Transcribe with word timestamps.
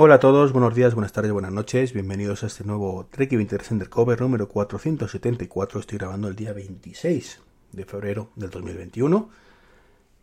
Hola 0.00 0.14
a 0.14 0.20
todos, 0.20 0.52
buenos 0.52 0.76
días, 0.76 0.94
buenas 0.94 1.12
tardes, 1.12 1.32
buenas 1.32 1.50
noches, 1.50 1.92
bienvenidos 1.92 2.44
a 2.44 2.46
este 2.46 2.62
nuevo 2.62 3.08
Trek 3.10 3.32
Interest 3.32 3.72
Undercover 3.72 4.20
número 4.20 4.48
474. 4.48 5.80
Estoy 5.80 5.98
grabando 5.98 6.28
el 6.28 6.36
día 6.36 6.52
26 6.52 7.40
de 7.72 7.84
febrero 7.84 8.30
del 8.36 8.48
2021. 8.48 9.28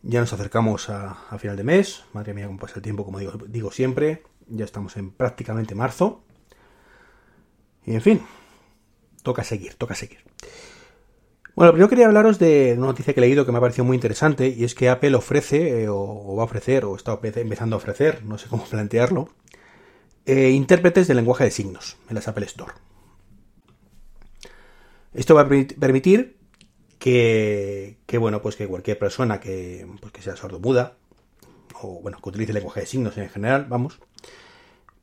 Ya 0.04 0.22
nos 0.22 0.32
acercamos 0.32 0.90
a, 0.90 1.18
final 1.40 1.58
de 1.58 1.66
mes, 1.66 2.06
madre 2.14 2.34
mía, 2.34 2.48
cómo 2.48 2.58
pasa 2.58 2.76
el 2.78 2.84
tiempo, 2.84 3.04
como 3.04 3.20
digo, 3.20 3.34
digo 3.50 3.70
siempre. 3.70 4.24
Ya 4.48 4.64
estamos 4.64 4.96
en 4.96 5.12
prácticamente 5.12 5.76
marzo. 5.76 6.24
Y 7.84 7.96
en 7.96 8.02
fin, 8.02 8.22
toca 9.24 9.44
seguir, 9.44 9.74
toca 9.74 9.94
seguir. 9.94 10.20
Bueno, 11.56 11.72
primero 11.72 11.90
quería 11.90 12.08
hablaros 12.08 12.38
de 12.38 12.76
una 12.78 12.88
noticia 12.88 13.14
que 13.14 13.20
he 13.20 13.26
leído 13.26 13.46
que 13.46 13.52
me 13.52 13.58
ha 13.58 13.62
parecido 13.62 13.84
muy 13.84 13.96
interesante 13.96 14.48
y 14.48 14.64
es 14.66 14.76
que 14.76 14.90
Apple 14.90 15.16
ofrece, 15.16 15.84
eh, 15.84 15.90
o, 15.90 16.36
va 16.36 16.44
a 16.44 16.46
ofrecer, 16.46 16.84
o 16.84 16.96
está 16.96 17.20
empezando 17.22 17.76
a 17.76 17.80
ofrecer, 17.80 18.24
no 18.26 18.38
sé 18.38 18.48
cómo 18.50 18.66
plantearlo, 18.66 19.30
eh, 20.26 20.50
intérpretes 20.50 21.08
de 21.08 21.14
lenguaje 21.14 21.44
de 21.44 21.52
signos 21.52 21.98
en 22.10 22.16
las 22.16 22.28
Apple 22.28 22.46
Store. 22.46 22.74
Esto 25.14 25.36
va 25.36 25.42
a 25.42 25.48
permitir 25.48 26.38
que, 27.00 27.98
bueno, 28.20 28.42
pues 28.42 28.56
que 28.56 28.68
cualquier 28.68 28.98
persona 28.98 29.40
que, 29.40 29.88
pues 30.02 30.12
que 30.12 30.22
sea 30.22 30.36
sordomuda, 30.36 30.98
o 31.82 32.02
bueno, 32.02 32.20
que 32.22 32.30
utilice 32.30 32.54
lenguaje 32.54 32.82
de 32.82 32.86
signos 32.86 33.18
en 33.18 33.30
general, 33.30 33.66
vamos, 33.70 34.00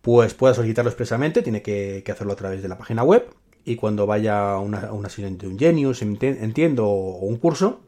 pues 0.03 0.35
pueda 0.35 0.53
solicitarlo 0.53 0.91
expresamente, 0.91 1.43
tiene 1.43 1.62
que, 1.62 2.03
hacerlo 2.11 2.33
a 2.33 2.37
través 2.37 2.61
de 2.62 2.69
la 2.69 2.77
página 2.77 3.05
web, 3.05 3.33
y 3.65 3.77
cuando 3.77 4.07
vaya 4.07 4.53
a 4.53 4.59
una, 4.59 4.93
una 4.93 5.09
sesión 5.09 5.39
de 5.39 5.47
un 5.47 5.59
Genius, 5.59 6.03
entiendo, 6.03 6.89
o 6.89 7.25
un 7.25 7.37
curso, 7.37 7.81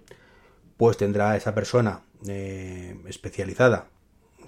pues 0.76 0.96
tendrá 0.96 1.36
esa 1.36 1.54
persona 1.54 2.02
eh, 2.28 2.96
especializada 3.06 3.88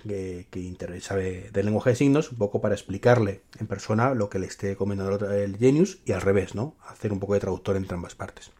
que, 0.06 1.00
sabe 1.00 1.50
del 1.52 1.66
lenguaje 1.66 1.90
de 1.90 1.96
signos, 1.96 2.32
un 2.32 2.38
poco 2.38 2.60
para 2.60 2.74
explicarle 2.74 3.42
en 3.58 3.66
persona 3.66 4.14
lo 4.14 4.28
que 4.28 4.38
le 4.38 4.46
esté 4.46 4.76
comentando 4.76 5.30
el 5.32 5.56
Genius 5.56 5.98
y 6.04 6.12
al 6.12 6.20
revés, 6.20 6.54
¿no? 6.54 6.76
Hacer 6.88 7.12
un 7.12 7.20
poco 7.20 7.34
de 7.34 7.40
traductor 7.40 7.76
entre 7.76 7.94
ambas 7.94 8.14
partes. 8.14 8.50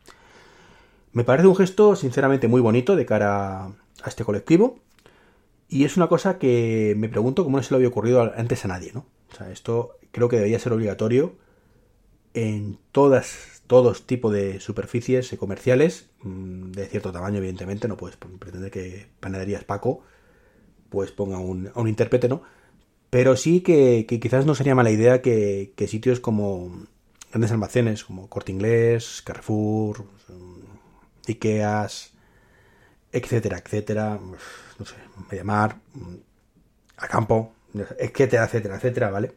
Me 1.13 1.25
parece 1.25 1.49
un 1.49 1.57
gesto 1.57 1.97
sinceramente 1.97 2.49
muy 2.49 2.61
bonito 2.61 2.95
de 2.97 3.07
cara 3.07 3.67
a 3.67 4.09
este 4.09 4.25
colectivo 4.25 4.81
y 5.69 5.85
es 5.85 5.97
una 5.97 6.09
cosa 6.09 6.39
que 6.39 6.95
me 6.97 7.09
pregunto 7.09 7.45
cómo 7.45 7.57
no 7.57 7.63
se 7.63 7.73
le 7.73 7.77
había 7.77 7.89
ocurrido 7.89 8.21
antes 8.37 8.65
a 8.65 8.69
nadie, 8.69 8.93
¿no? 8.93 9.07
O 9.33 9.35
sea, 9.35 9.51
esto 9.51 9.99
creo 10.13 10.29
que 10.29 10.37
debería 10.37 10.59
ser 10.59 10.73
obligatorio 10.73 11.35
en 12.35 12.79
todas, 12.93 13.63
todos 13.67 14.07
tipos 14.07 14.33
de 14.33 14.61
superficies 14.61 15.35
comerciales 15.39 16.11
mm, 16.23 16.73
de 16.73 16.87
cierto 16.87 17.11
tamaño, 17.11 17.39
evidentemente, 17.39 17.89
no 17.89 17.97
puedes 17.97 18.17
pretender 18.17 18.71
que 18.71 19.07
Panaderías 19.21 19.65
Paco 19.65 20.03
pues 20.89 21.13
ponga 21.13 21.39
un, 21.39 21.71
un 21.75 21.89
intérprete, 21.89 22.29
¿no? 22.29 22.43
Pero 23.11 23.37
sí 23.37 23.61
que, 23.61 24.07
quizás 24.07 24.47
no 24.47 24.55
sería 24.55 24.75
mala 24.75 24.91
idea 24.91 25.23
que, 25.23 25.73
sitios 25.89 26.21
como 26.21 26.87
grandes 27.31 27.51
almacenes, 27.51 28.05
como 28.05 28.29
Corte 28.29 28.53
Inglés, 28.53 29.23
Carrefour, 29.25 30.05
Ikeas, 31.27 32.13
etcétera, 33.13 33.59
etcétera, 33.59 34.19
no 34.79 34.85
sé, 34.85 34.97
Mediamar, 35.31 35.77
mm, 35.95 36.15
Acampo, 36.99 37.53
etcétera, 37.99 38.45
etcétera, 38.45 38.77
etcétera, 38.77 39.11
¿vale? 39.11 39.33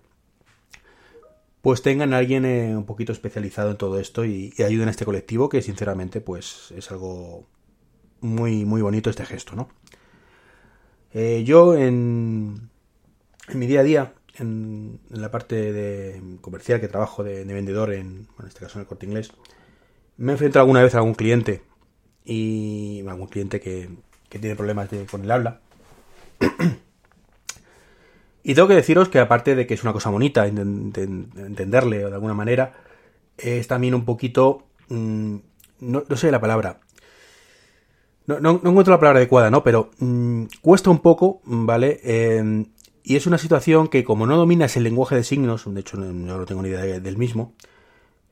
Pues 1.61 1.81
tengan 1.81 2.13
a 2.13 2.17
alguien 2.17 2.45
eh, 2.45 2.75
un 2.75 2.85
poquito 2.85 3.11
especializado 3.11 3.71
en 3.71 3.77
todo 3.77 3.99
esto 3.99 4.23
y, 4.25 4.53
y, 4.57 4.63
ayuden 4.63 4.87
a 4.87 4.91
este 4.91 5.05
colectivo 5.05 5.49
que 5.49 5.61
sinceramente 5.61 6.21
pues 6.21 6.73
es 6.75 6.89
algo 6.91 7.45
muy, 8.21 8.65
muy 8.65 8.81
bonito 8.81 9.09
este 9.09 9.25
gesto, 9.25 9.55
¿no? 9.55 9.69
Eh, 11.13 11.43
yo 11.45 11.75
en, 11.75 12.69
mi 13.53 13.67
día 13.67 13.79
a 13.79 13.83
día, 13.83 14.13
en, 14.37 14.99
la 15.09 15.31
parte 15.31 15.73
de 15.73 16.21
comercial 16.41 16.79
que 16.79 16.87
trabajo 16.87 17.23
de, 17.23 17.43
vendedor, 17.45 17.93
en, 17.93 18.27
este 18.47 18.59
caso 18.59 18.77
en 18.77 18.81
el 18.81 18.87
corte 18.87 19.05
inglés, 19.05 19.31
me 20.17 20.31
he 20.31 20.33
enfrentado 20.33 20.61
alguna 20.61 20.83
vez 20.83 20.93
a 20.95 20.99
algún 20.99 21.15
cliente 21.15 21.63
y 22.25 23.03
algún 23.07 23.27
cliente 23.27 23.59
que, 23.59 23.89
tiene 24.29 24.55
problemas 24.55 24.89
con 25.09 25.23
el 25.23 25.31
habla. 25.31 25.61
y 28.43 28.53
tengo 28.53 28.67
que 28.67 28.75
deciros 28.75 29.09
que 29.09 29.19
aparte 29.19 29.55
de 29.55 29.65
que 29.65 29.73
es 29.73 29.81
una 29.81 29.93
cosa 29.93 30.11
bonita 30.11 30.45
entenderle 30.45 31.97
de 31.97 32.13
alguna 32.13 32.35
manera, 32.35 32.73
es 33.37 33.67
también 33.67 33.95
un 33.95 34.05
poquito, 34.05 34.67
mm, 34.89 35.37
no 35.79 36.15
sé 36.15 36.29
la 36.29 36.39
palabra, 36.39 36.81
no, 38.37 38.51
encuentro 38.63 38.93
la 38.93 38.99
palabra 38.99 39.19
adecuada, 39.19 39.49
¿no? 39.49 39.63
Pero 39.63 39.89
mm, 39.97 40.43
cuesta 40.61 40.91
un 40.91 40.99
poco, 40.99 41.41
¿vale? 41.45 41.99
Em, 42.03 42.65
y 43.03 43.15
es 43.15 43.25
una 43.25 43.37
situación 43.37 43.87
que 43.87 44.03
como 44.03 44.27
no 44.27 44.37
dominas 44.37 44.77
el 44.77 44.83
lenguaje 44.83 45.15
de 45.15 45.23
signos, 45.23 45.63
de 45.65 45.79
hecho 45.79 45.97
no, 45.97 46.13
no 46.13 46.45
tengo 46.45 46.61
ni 46.61 46.69
idea 46.69 46.99
del 46.99 47.17
mismo, 47.17 47.53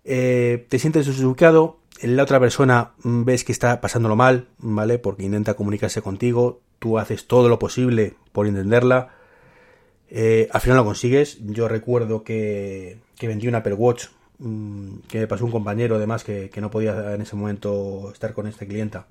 eh, 0.03 0.65
te 0.69 0.79
sientes 0.79 1.07
desubicado, 1.07 1.79
la 2.01 2.23
otra 2.23 2.39
persona 2.39 2.91
mm, 3.03 3.23
ves 3.23 3.43
que 3.43 3.51
está 3.51 3.81
pasándolo 3.81 4.15
mal, 4.15 4.47
¿vale? 4.59 4.99
Porque 4.99 5.23
intenta 5.23 5.55
comunicarse 5.55 6.01
contigo, 6.01 6.61
tú 6.79 6.99
haces 6.99 7.27
todo 7.27 7.49
lo 7.49 7.57
posible 7.57 8.15
por 8.33 8.45
entenderla, 8.47 9.09
eh, 10.09 10.47
al 10.51 10.61
final 10.61 10.77
lo 10.77 10.85
consigues. 10.85 11.39
Yo 11.45 11.67
recuerdo 11.67 12.23
que, 12.23 12.99
que 13.17 13.27
vendí 13.27 13.47
un 13.47 13.55
Apple 13.55 13.73
Watch 13.73 14.05
mm, 14.39 14.99
que 15.07 15.19
me 15.19 15.27
pasó 15.27 15.45
un 15.45 15.51
compañero 15.51 15.95
además 15.95 16.23
que, 16.23 16.49
que, 16.49 16.61
no 16.61 16.71
podía 16.71 17.13
en 17.15 17.21
ese 17.21 17.35
momento 17.35 18.11
estar 18.13 18.33
con 18.33 18.47
esta 18.47 18.65
clienta 18.65 19.07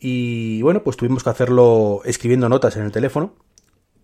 y 0.00 0.62
bueno, 0.62 0.82
pues 0.82 0.96
tuvimos 0.96 1.22
que 1.22 1.30
hacerlo 1.30 2.00
escribiendo 2.04 2.48
notas 2.48 2.76
en 2.76 2.84
el 2.84 2.92
teléfono. 2.92 3.34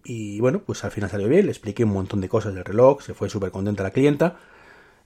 Y 0.05 0.39
bueno, 0.41 0.61
pues 0.65 0.85
al 0.85 0.93
final 0.93 1.11
salió 1.11 1.27
bien, 1.27 1.47
le 1.47 1.53
expliqué 1.53 1.85
un 1.85 1.93
montón 1.93 2.21
de 2.21 2.29
cosas 2.29 2.55
del 2.55 2.65
reloj, 2.65 3.03
se 3.03 3.15
fue 3.15 3.29
súper 3.31 3.51
contenta 3.51 3.83
la 3.83 3.91
clienta. 3.91 4.37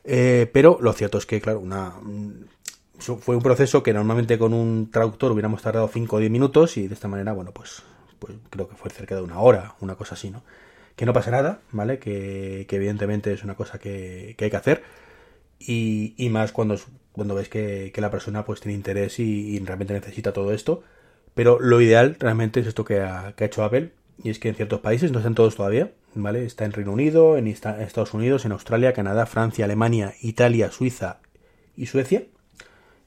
Eh, 0.05 0.51
pero 0.53 0.79
lo 0.81 0.93
cierto 0.93 1.19
es 1.19 1.27
que, 1.27 1.41
claro, 1.41 1.61
una, 1.61 1.95
fue 2.99 3.37
un 3.37 3.43
proceso 3.43 3.83
que 3.83 3.95
normalmente 3.95 4.39
con 4.39 4.53
un 4.53 4.91
traductor 4.91 5.31
hubiéramos 5.33 5.63
tardado 5.63 5.89
5 5.89 6.17
o 6.17 6.19
10 6.19 6.31
minutos 6.31 6.77
y 6.77 6.89
de 6.89 6.95
esta 6.95 7.09
manera, 7.09 7.33
bueno, 7.33 7.53
pues, 7.53 7.83
pues 8.19 8.35
creo 8.51 8.69
que 8.69 8.77
fue 8.77 8.91
cerca 8.91 9.15
de 9.15 9.23
una 9.23 9.39
hora, 9.39 9.77
una 9.81 9.95
cosa 9.95 10.15
así, 10.15 10.31
¿no? 10.31 10.43
Que 10.97 11.07
no 11.07 11.13
pasa 11.13 11.31
nada, 11.31 11.61
¿vale? 11.71 11.99
Que, 11.99 12.67
evidentemente 12.69 13.33
es 13.33 13.45
una 13.45 13.55
cosa 13.55 13.79
que, 13.79 14.37
hay 14.39 14.51
que 14.51 14.57
hacer 14.57 14.83
y, 15.59 16.15
y 16.17 16.31
más 16.31 16.53
cuando 16.53 16.77
cuando 17.21 17.35
ves 17.35 17.51
que, 17.51 17.93
la 17.97 18.11
persona 18.11 18.47
pues 18.47 18.63
tiene 18.63 18.75
interés 18.75 19.19
y, 19.19 19.59
realmente 19.59 19.93
necesita 19.93 20.33
todo 20.33 20.55
esto. 20.55 20.83
Pero 21.35 21.61
lo 21.61 21.83
ideal 21.83 22.17
realmente 22.19 22.61
es 22.61 22.67
esto 22.67 22.83
que 22.83 23.01
ha, 23.01 23.35
hecho 23.37 23.63
Apple, 23.63 23.93
y 24.25 24.31
es 24.31 24.39
que 24.39 24.49
en 24.49 24.55
ciertos 24.55 24.81
países, 24.81 25.13
no 25.13 25.19
están 25.19 25.35
todos 25.35 25.55
todavía, 25.55 25.93
¿vale? 26.15 26.47
Está 26.47 26.65
en 26.65 26.73
Reino 26.73 26.93
Unido, 26.93 27.37
en 27.37 27.47
Estados 27.47 28.15
Unidos, 28.15 28.47
en 28.47 28.53
Australia, 28.53 28.95
Canadá, 28.95 29.27
Francia, 29.27 29.67
Alemania, 29.67 30.15
Italia, 30.23 30.71
Suiza 30.71 31.19
y 31.77 31.87
Suecia, 31.87 32.23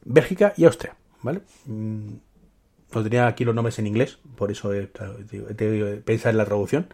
Bélgica 0.06 0.53
y 0.57 0.66
Austria, 0.66 0.96
¿vale? 1.23 1.41
Mm, 1.66 2.13
no 2.94 3.03
tenía 3.03 3.25
aquí 3.25 3.46
los 3.46 3.56
nombres 3.56 3.79
en 3.79 3.88
inglés, 3.88 4.19
por 4.35 4.52
eso 4.52 4.72
he, 4.75 4.85
pensado 6.06 6.29
en 6.29 6.38
la 6.38 6.46
traducción. 6.46 6.85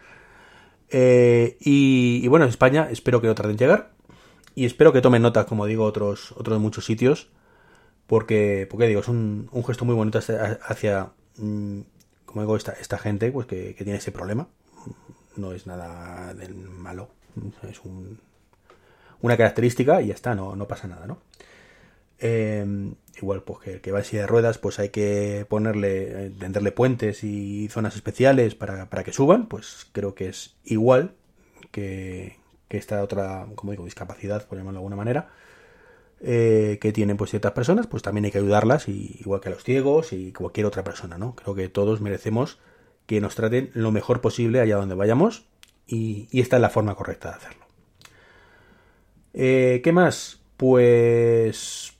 Eh, 0.89 1.57
y, 1.59 2.21
y, 2.23 2.27
bueno, 2.29 2.45
en 2.45 2.49
España 2.49 2.87
espero 2.89 3.19
que 3.19 3.27
no 3.27 3.35
tarden 3.35 3.51
en 3.51 3.57
llegar 3.57 3.98
y 4.59 4.65
espero 4.65 4.91
que 4.91 4.99
tomen 4.99 5.21
nota, 5.21 5.45
como 5.45 5.65
digo, 5.67 5.85
otros, 5.85 6.33
otros 6.33 6.59
muchos 6.59 6.83
sitios, 6.83 7.29
porque, 8.07 8.67
porque 8.69 8.87
digo, 8.87 8.99
es 8.99 9.07
un, 9.07 9.49
gesto 9.65 9.85
muy 9.85 9.95
bonito 9.95 10.19
hacia, 10.19 11.13
mm, 11.37 11.79
como 12.25 12.41
digo, 12.41 12.57
esta, 12.57 12.73
esta 12.73 12.97
gente 12.97 13.31
pues 13.31 13.47
que, 13.47 13.73
tiene 13.73 13.99
ese 13.99 14.11
problema. 14.11 14.49
No 15.37 15.53
es 15.53 15.65
nada 15.65 16.35
malo, 16.77 17.07
es 17.69 17.79
un, 17.85 18.19
una 19.21 19.37
característica 19.37 20.01
y 20.01 20.07
ya 20.07 20.13
está, 20.13 20.35
no, 20.35 20.57
no 20.57 20.67
pasa 20.67 20.89
nada, 20.89 21.07
¿no? 21.07 21.21
Em, 22.17 22.95
igual, 23.15 23.43
pues 23.43 23.59
que, 23.59 23.79
que 23.79 23.93
va 23.93 24.01
en 24.01 24.11
de 24.11 24.27
ruedas, 24.27 24.57
pues 24.57 24.77
hay 24.79 24.89
que 24.89 25.45
ponerle, 25.47 26.31
tenderle 26.31 26.73
puentes 26.73 27.23
y 27.23 27.69
zonas 27.69 27.95
especiales 27.95 28.55
para, 28.55 28.89
para 28.89 29.05
que 29.05 29.13
suban, 29.13 29.47
pues 29.47 29.87
creo 29.93 30.15
que 30.15 30.27
es 30.27 30.57
igual 30.65 31.15
que, 31.71 32.38
que 32.69 32.77
esta 32.77 33.03
otra, 33.03 33.47
como 33.55 33.71
digo, 33.71 33.83
discapacidad, 33.83 34.47
por 34.47 34.57
llamarlo 34.57 34.77
de 34.77 34.79
alguna 34.79 34.95
manera, 34.95 35.29
eh, 36.21 36.77
que 36.79 36.93
tienen 36.93 37.17
pues 37.17 37.31
ciertas 37.31 37.51
personas, 37.53 37.87
pues 37.87 38.03
también 38.03 38.25
hay 38.25 38.31
que 38.31 38.37
ayudarlas, 38.37 38.87
igual 38.87 39.41
que 39.41 39.49
a 39.49 39.51
los 39.51 39.63
ciegos 39.63 40.13
y 40.13 40.31
cualquier 40.31 40.65
otra 40.65 40.83
persona, 40.83 41.17
¿no? 41.17 41.35
Creo 41.35 41.55
que 41.55 41.67
todos 41.67 41.99
merecemos 41.99 42.59
que 43.05 43.19
nos 43.21 43.35
traten 43.35 43.71
lo 43.73 43.91
mejor 43.91 44.21
posible 44.21 44.59
allá 44.59 44.75
donde 44.75 44.95
vayamos 44.95 45.45
y, 45.87 46.27
esta 46.31 46.57
es 46.57 46.61
la 46.61 46.69
forma 46.69 46.95
correcta 46.95 47.29
de 47.29 47.35
hacerlo. 47.35 47.65
Eh, 49.33 49.81
¿Qué 49.83 49.91
más? 49.91 50.41
Pues 50.57 51.93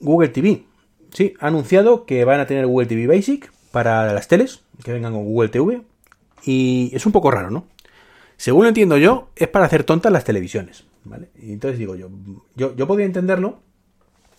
Google 0.00 0.28
TV. 0.28 0.66
Sí, 1.12 1.34
ha 1.40 1.48
anunciado 1.48 2.06
que 2.06 2.24
van 2.24 2.40
a 2.40 2.46
tener 2.46 2.66
Google 2.66 2.86
TV 2.86 3.06
Basic 3.06 3.52
para 3.72 4.12
las 4.12 4.28
teles, 4.28 4.62
que 4.84 4.92
vengan 4.92 5.14
con 5.14 5.24
Google 5.24 5.48
TV. 5.48 5.82
Y 6.44 6.90
es 6.94 7.06
un 7.06 7.12
poco 7.12 7.30
raro, 7.30 7.50
¿no? 7.50 7.66
Según 8.36 8.64
lo 8.64 8.68
entiendo 8.68 8.96
yo, 8.96 9.30
es 9.36 9.48
para 9.48 9.66
hacer 9.66 9.84
tontas 9.84 10.12
las 10.12 10.24
televisiones. 10.24 10.84
¿vale? 11.04 11.28
Y 11.40 11.52
entonces 11.52 11.78
digo 11.78 11.94
yo, 11.94 12.10
yo, 12.54 12.74
yo 12.74 12.86
podía 12.86 13.06
entenderlo. 13.06 13.60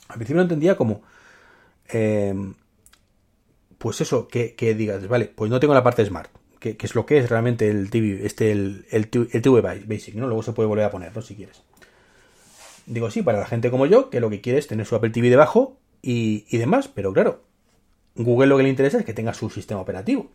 Al 0.08 0.16
principio 0.16 0.38
lo 0.38 0.44
entendía 0.44 0.76
como. 0.76 1.02
Em, 1.88 2.54
pues 3.78 4.02
eso, 4.02 4.28
que, 4.28 4.56
digas, 4.76 5.08
vale, 5.08 5.26
pues 5.26 5.52
no 5.52 5.60
tengo 5.60 5.74
la 5.74 5.84
parte 5.84 6.06
smart. 6.06 6.30
qué, 6.60 6.76
es 6.80 6.96
lo 6.96 7.06
que 7.06 7.20
es 7.20 7.30
realmente 7.30 7.70
el 7.70 7.90
TV, 7.90 8.26
este, 8.26 8.52
el, 8.52 8.86
el, 8.90 9.10
el 9.32 9.42
TV 9.42 9.62
Basic, 9.62 10.16
¿no? 10.16 10.28
Luego 10.28 10.44
se 10.44 10.54
puede 10.54 10.68
volver 10.68 10.86
a 10.86 10.92
poner, 10.92 11.16
¿no? 11.16 11.22
Si 11.22 11.36
quieres. 11.36 11.62
Digo, 12.88 13.10
sí, 13.12 13.22
para 13.22 13.40
la 13.40 13.46
gente 13.46 13.72
como 13.72 13.86
yo, 13.86 14.10
que 14.10 14.20
lo 14.20 14.30
que 14.30 14.42
quiere 14.42 14.60
es 14.60 14.68
tener 14.68 14.86
su 14.86 14.96
Apple 14.96 15.10
TV 15.10 15.30
debajo 15.30 15.78
y, 16.02 16.46
y 16.50 16.58
demás, 16.58 16.88
pero 16.88 17.14
claro, 17.14 17.44
Google 18.16 18.48
lo 18.48 18.58
que 18.58 18.64
le 18.64 18.70
interesa 18.70 19.00
es 19.00 19.06
que 19.06 19.14
tenga 19.14 19.34
su 19.34 19.50
sistema 19.50 19.82
operativo. 19.82 20.32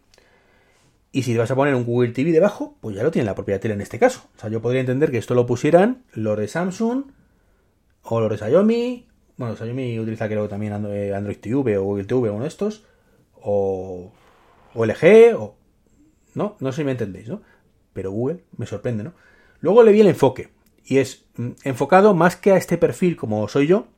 Y 1.12 1.22
si 1.24 1.36
vas 1.36 1.50
a 1.50 1.56
poner 1.56 1.74
un 1.74 1.84
Google 1.84 2.12
TV 2.12 2.30
debajo, 2.30 2.76
pues 2.80 2.94
ya 2.94 3.02
lo 3.02 3.10
tiene 3.10 3.26
la 3.26 3.34
propia 3.34 3.58
tele 3.58 3.74
en 3.74 3.80
este 3.80 3.98
caso. 3.98 4.28
O 4.36 4.40
sea, 4.40 4.48
yo 4.48 4.62
podría 4.62 4.80
entender 4.80 5.10
que 5.10 5.18
esto 5.18 5.34
lo 5.34 5.46
pusieran 5.46 6.04
los 6.12 6.38
de 6.38 6.46
Samsung 6.46 7.04
o 8.02 8.20
los 8.20 8.30
de 8.30 8.38
Xiaomi. 8.38 9.06
Bueno, 9.36 9.56
Xiaomi 9.56 9.98
utiliza 9.98 10.28
creo 10.28 10.48
también 10.48 10.72
Android 10.72 11.38
TV 11.38 11.78
o 11.78 11.84
Google 11.84 12.04
TV, 12.04 12.30
uno 12.30 12.42
de 12.42 12.48
estos. 12.48 12.84
O, 13.42 14.12
o 14.74 14.84
LG, 14.84 15.34
o... 15.36 15.56
No, 16.34 16.56
no 16.60 16.70
sé 16.70 16.82
si 16.82 16.84
me 16.84 16.92
entendéis, 16.92 17.28
¿no? 17.28 17.42
Pero 17.92 18.12
Google 18.12 18.44
me 18.56 18.66
sorprende, 18.66 19.02
¿no? 19.02 19.14
Luego 19.60 19.82
le 19.82 19.90
vi 19.90 20.02
el 20.02 20.06
enfoque. 20.06 20.50
Y 20.84 20.98
es 20.98 21.24
mm, 21.36 21.50
enfocado 21.64 22.14
más 22.14 22.36
que 22.36 22.52
a 22.52 22.56
este 22.56 22.78
perfil 22.78 23.16
como 23.16 23.48
soy 23.48 23.66
yo, 23.66 23.88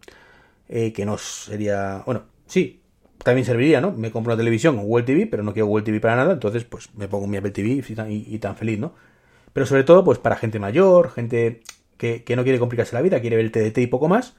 eh, 0.68 0.94
que 0.94 1.04
no 1.04 1.18
sería... 1.18 2.02
Bueno, 2.06 2.22
sí, 2.46 2.81
también 3.22 3.44
serviría, 3.44 3.80
¿no? 3.80 3.92
Me 3.92 4.10
compro 4.10 4.32
una 4.32 4.38
televisión 4.38 4.76
con 4.76 4.86
Google 4.86 5.04
TV, 5.04 5.26
pero 5.26 5.42
no 5.42 5.52
quiero 5.52 5.66
Google 5.66 5.84
TV 5.84 6.00
para 6.00 6.16
nada, 6.16 6.32
entonces 6.32 6.64
pues 6.64 6.90
me 6.96 7.08
pongo 7.08 7.26
mi 7.26 7.36
Apple 7.36 7.50
TV 7.50 7.82
y, 8.08 8.38
tan 8.38 8.56
feliz, 8.56 8.78
¿no? 8.78 8.94
Pero 9.52 9.66
sobre 9.66 9.84
todo, 9.84 10.04
pues 10.04 10.18
para 10.18 10.36
gente 10.36 10.58
mayor, 10.58 11.10
gente 11.10 11.62
que, 11.98 12.24
no 12.36 12.42
quiere 12.42 12.58
complicarse 12.58 12.94
la 12.94 13.02
vida, 13.02 13.20
quiere 13.20 13.36
ver 13.36 13.44
el 13.46 13.52
TDT 13.52 13.78
y 13.78 13.86
poco 13.86 14.08
más, 14.08 14.34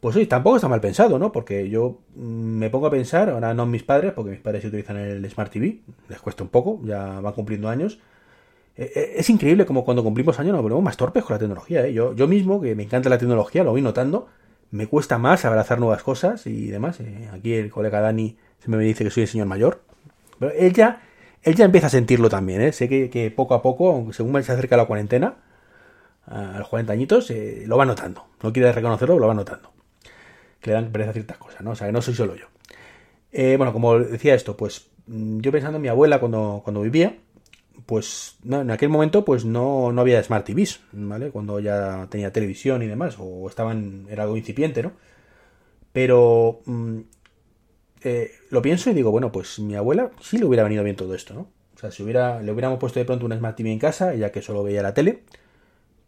pues 0.00 0.16
oye, 0.16 0.26
tampoco 0.26 0.56
está 0.56 0.68
mal 0.68 0.80
pensado, 0.80 1.18
¿no? 1.18 1.32
Porque 1.32 1.68
yo 1.70 2.00
mm, 2.16 2.58
me 2.58 2.70
pongo 2.70 2.86
a 2.86 2.90
pensar, 2.90 3.30
ahora 3.30 3.54
no 3.54 3.66
mis 3.66 3.82
padres, 3.82 4.12
porque 4.12 4.32
mis 4.32 4.40
padres 4.40 4.64
utilizan 4.64 4.96
el 4.96 5.28
Smart 5.30 5.52
TV, 5.52 5.80
les 6.08 6.20
cuesta 6.20 6.42
un 6.42 6.50
poco, 6.50 6.80
ya 6.84 7.20
van 7.20 7.32
cumpliendo 7.32 7.68
años. 7.68 7.98
Eh, 8.76 8.92
eh, 8.94 9.12
es 9.16 9.30
increíble 9.30 9.66
como 9.66 9.84
cuando 9.84 10.04
cumplimos 10.04 10.38
años 10.38 10.52
nos 10.52 10.62
volvemos 10.62 10.84
más 10.84 10.96
torpes 10.96 11.24
con 11.24 11.34
la 11.34 11.38
tecnología, 11.38 11.86
¿eh? 11.86 11.92
Yo, 11.92 12.14
yo 12.14 12.28
mismo, 12.28 12.60
que 12.60 12.74
me 12.74 12.84
encanta 12.84 13.08
la 13.08 13.18
tecnología, 13.18 13.64
lo 13.64 13.72
voy 13.72 13.82
notando, 13.82 14.28
me 14.70 14.86
cuesta 14.86 15.18
más 15.18 15.44
abrazar 15.44 15.80
nuevas 15.80 16.02
cosas 16.02 16.46
y 16.46 16.68
demás. 16.68 17.00
Eh, 17.00 17.28
aquí 17.32 17.54
el 17.54 17.70
colega 17.70 18.00
Dani 18.00 18.36
se 18.58 18.70
me 18.70 18.78
dice 18.78 19.04
que 19.04 19.10
soy 19.10 19.22
el 19.24 19.28
señor 19.28 19.46
mayor. 19.46 19.82
Pero 20.38 20.52
él 20.52 20.72
ya, 20.72 21.02
él 21.42 21.54
ya 21.54 21.64
empieza 21.64 21.86
a 21.88 21.90
sentirlo 21.90 22.28
también. 22.28 22.60
¿eh? 22.60 22.72
Sé 22.72 22.88
que, 22.88 23.32
poco 23.34 23.54
a 23.54 23.62
poco, 23.62 24.08
según 24.12 24.42
se 24.42 24.52
acerca 24.52 24.76
la 24.76 24.84
cuarentena, 24.84 25.36
a 26.26 26.58
los 26.58 26.68
40 26.68 26.92
añitos, 26.92 27.30
eh, 27.30 27.64
lo 27.66 27.76
va 27.76 27.86
notando. 27.86 28.26
No 28.42 28.52
quiere 28.52 28.70
reconocerlo, 28.72 29.18
lo 29.18 29.26
va 29.26 29.34
notando. 29.34 29.72
Que 30.60 30.70
le 30.70 30.74
dan 30.74 30.92
pereza 30.92 31.12
ciertas 31.12 31.38
cosas, 31.38 31.62
¿no? 31.62 31.70
O 31.70 31.74
sea, 31.74 31.86
que 31.86 31.92
no 31.92 32.02
soy 32.02 32.14
solo 32.14 32.34
yo. 32.36 32.46
bueno, 33.56 33.72
como 33.72 33.98
decía 33.98 34.34
esto, 34.34 34.56
pues 34.56 34.90
mm, 35.06 35.40
yo 35.40 35.50
pensando 35.52 35.76
en 35.76 35.82
mi 35.82 35.88
abuela 35.88 36.20
cuando, 36.20 36.60
cuando 36.62 36.82
vivía, 36.82 37.16
pues 37.86 38.36
no, 38.42 38.60
en 38.60 38.70
aquel 38.70 38.88
momento 38.88 39.24
pues 39.24 39.44
no, 39.44 39.92
no 39.92 40.00
había 40.00 40.22
Smart 40.22 40.46
TVs, 40.46 40.80
¿vale? 40.92 41.30
Cuando 41.30 41.60
ya 41.60 42.06
tenía 42.10 42.32
televisión 42.32 42.82
y 42.82 42.86
demás, 42.86 43.16
o 43.18 43.48
estaban, 43.48 44.06
era 44.10 44.24
algo 44.24 44.36
incipiente, 44.36 44.82
¿no? 44.82 44.92
Pero 45.92 46.60
mm, 46.66 46.98
eh, 48.02 48.30
lo 48.50 48.62
pienso 48.62 48.90
y 48.90 48.94
digo, 48.94 49.10
bueno, 49.10 49.32
pues 49.32 49.58
mi 49.58 49.74
abuela 49.74 50.10
sí 50.20 50.38
le 50.38 50.44
hubiera 50.44 50.64
venido 50.64 50.84
bien 50.84 50.96
todo 50.96 51.14
esto, 51.14 51.34
¿no? 51.34 51.48
O 51.74 51.78
sea, 51.80 51.90
si 51.90 52.02
hubiera, 52.02 52.42
le 52.42 52.52
hubiéramos 52.52 52.78
puesto 52.78 52.98
de 52.98 53.04
pronto 53.04 53.26
una 53.26 53.38
Smart 53.38 53.56
TV 53.56 53.70
en 53.72 53.78
casa, 53.78 54.14
ya 54.14 54.32
que 54.32 54.42
solo 54.42 54.64
veía 54.64 54.82
la 54.82 54.94
tele, 54.94 55.22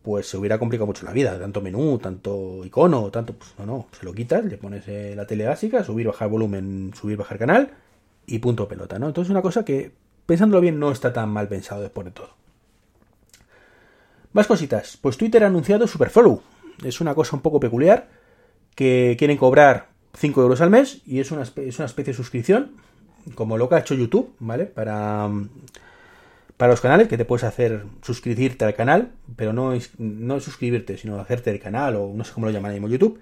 pues 0.02 0.26
se 0.28 0.36
hubiera 0.36 0.58
complicado 0.58 0.86
mucho 0.86 1.04
la 1.04 1.12
vida, 1.12 1.38
tanto 1.38 1.60
menú, 1.60 1.98
tanto 1.98 2.64
icono, 2.64 3.10
tanto, 3.10 3.34
pues 3.34 3.54
no, 3.58 3.66
no, 3.66 3.86
se 3.98 4.04
lo 4.04 4.12
quitas, 4.14 4.44
le 4.44 4.56
pones 4.56 4.88
eh, 4.88 5.14
la 5.14 5.26
tele 5.26 5.46
básica, 5.46 5.84
subir, 5.84 6.06
bajar 6.06 6.28
volumen, 6.28 6.92
subir, 6.94 7.16
bajar 7.16 7.38
canal 7.38 7.70
y 8.26 8.38
punto 8.38 8.66
pelota, 8.66 8.98
¿no? 8.98 9.08
Entonces 9.08 9.30
una 9.30 9.42
cosa 9.42 9.64
que 9.64 9.92
pensándolo 10.30 10.60
bien, 10.60 10.78
no 10.78 10.92
está 10.92 11.12
tan 11.12 11.28
mal 11.28 11.48
pensado 11.48 11.82
después 11.82 12.04
de 12.04 12.12
todo. 12.12 12.30
Más 14.32 14.46
cositas. 14.46 14.96
Pues 14.96 15.16
Twitter 15.16 15.42
ha 15.42 15.48
anunciado 15.48 15.88
Superfollow. 15.88 16.40
Es 16.84 17.00
una 17.00 17.16
cosa 17.16 17.34
un 17.34 17.42
poco 17.42 17.58
peculiar 17.58 18.08
que 18.76 19.16
quieren 19.18 19.36
cobrar 19.36 19.88
5 20.16 20.40
euros 20.40 20.60
al 20.60 20.70
mes 20.70 21.02
y 21.04 21.18
es 21.18 21.32
una, 21.32 21.42
es 21.42 21.78
una 21.80 21.86
especie 21.86 22.12
de 22.12 22.16
suscripción, 22.16 22.76
como 23.34 23.58
lo 23.58 23.68
que 23.68 23.74
ha 23.74 23.80
hecho 23.80 23.96
YouTube, 23.96 24.32
¿vale? 24.38 24.66
Para, 24.66 25.28
para 26.56 26.70
los 26.70 26.80
canales, 26.80 27.08
que 27.08 27.18
te 27.18 27.24
puedes 27.24 27.42
hacer 27.42 27.86
suscribirte 28.00 28.64
al 28.64 28.74
canal, 28.74 29.10
pero 29.34 29.52
no, 29.52 29.72
no 29.98 30.38
suscribirte, 30.38 30.96
sino 30.96 31.18
hacerte 31.18 31.50
el 31.50 31.58
canal 31.58 31.96
o 31.96 32.12
no 32.14 32.22
sé 32.22 32.32
cómo 32.32 32.46
lo 32.46 32.52
llaman 32.52 32.88
YouTube. 32.88 33.18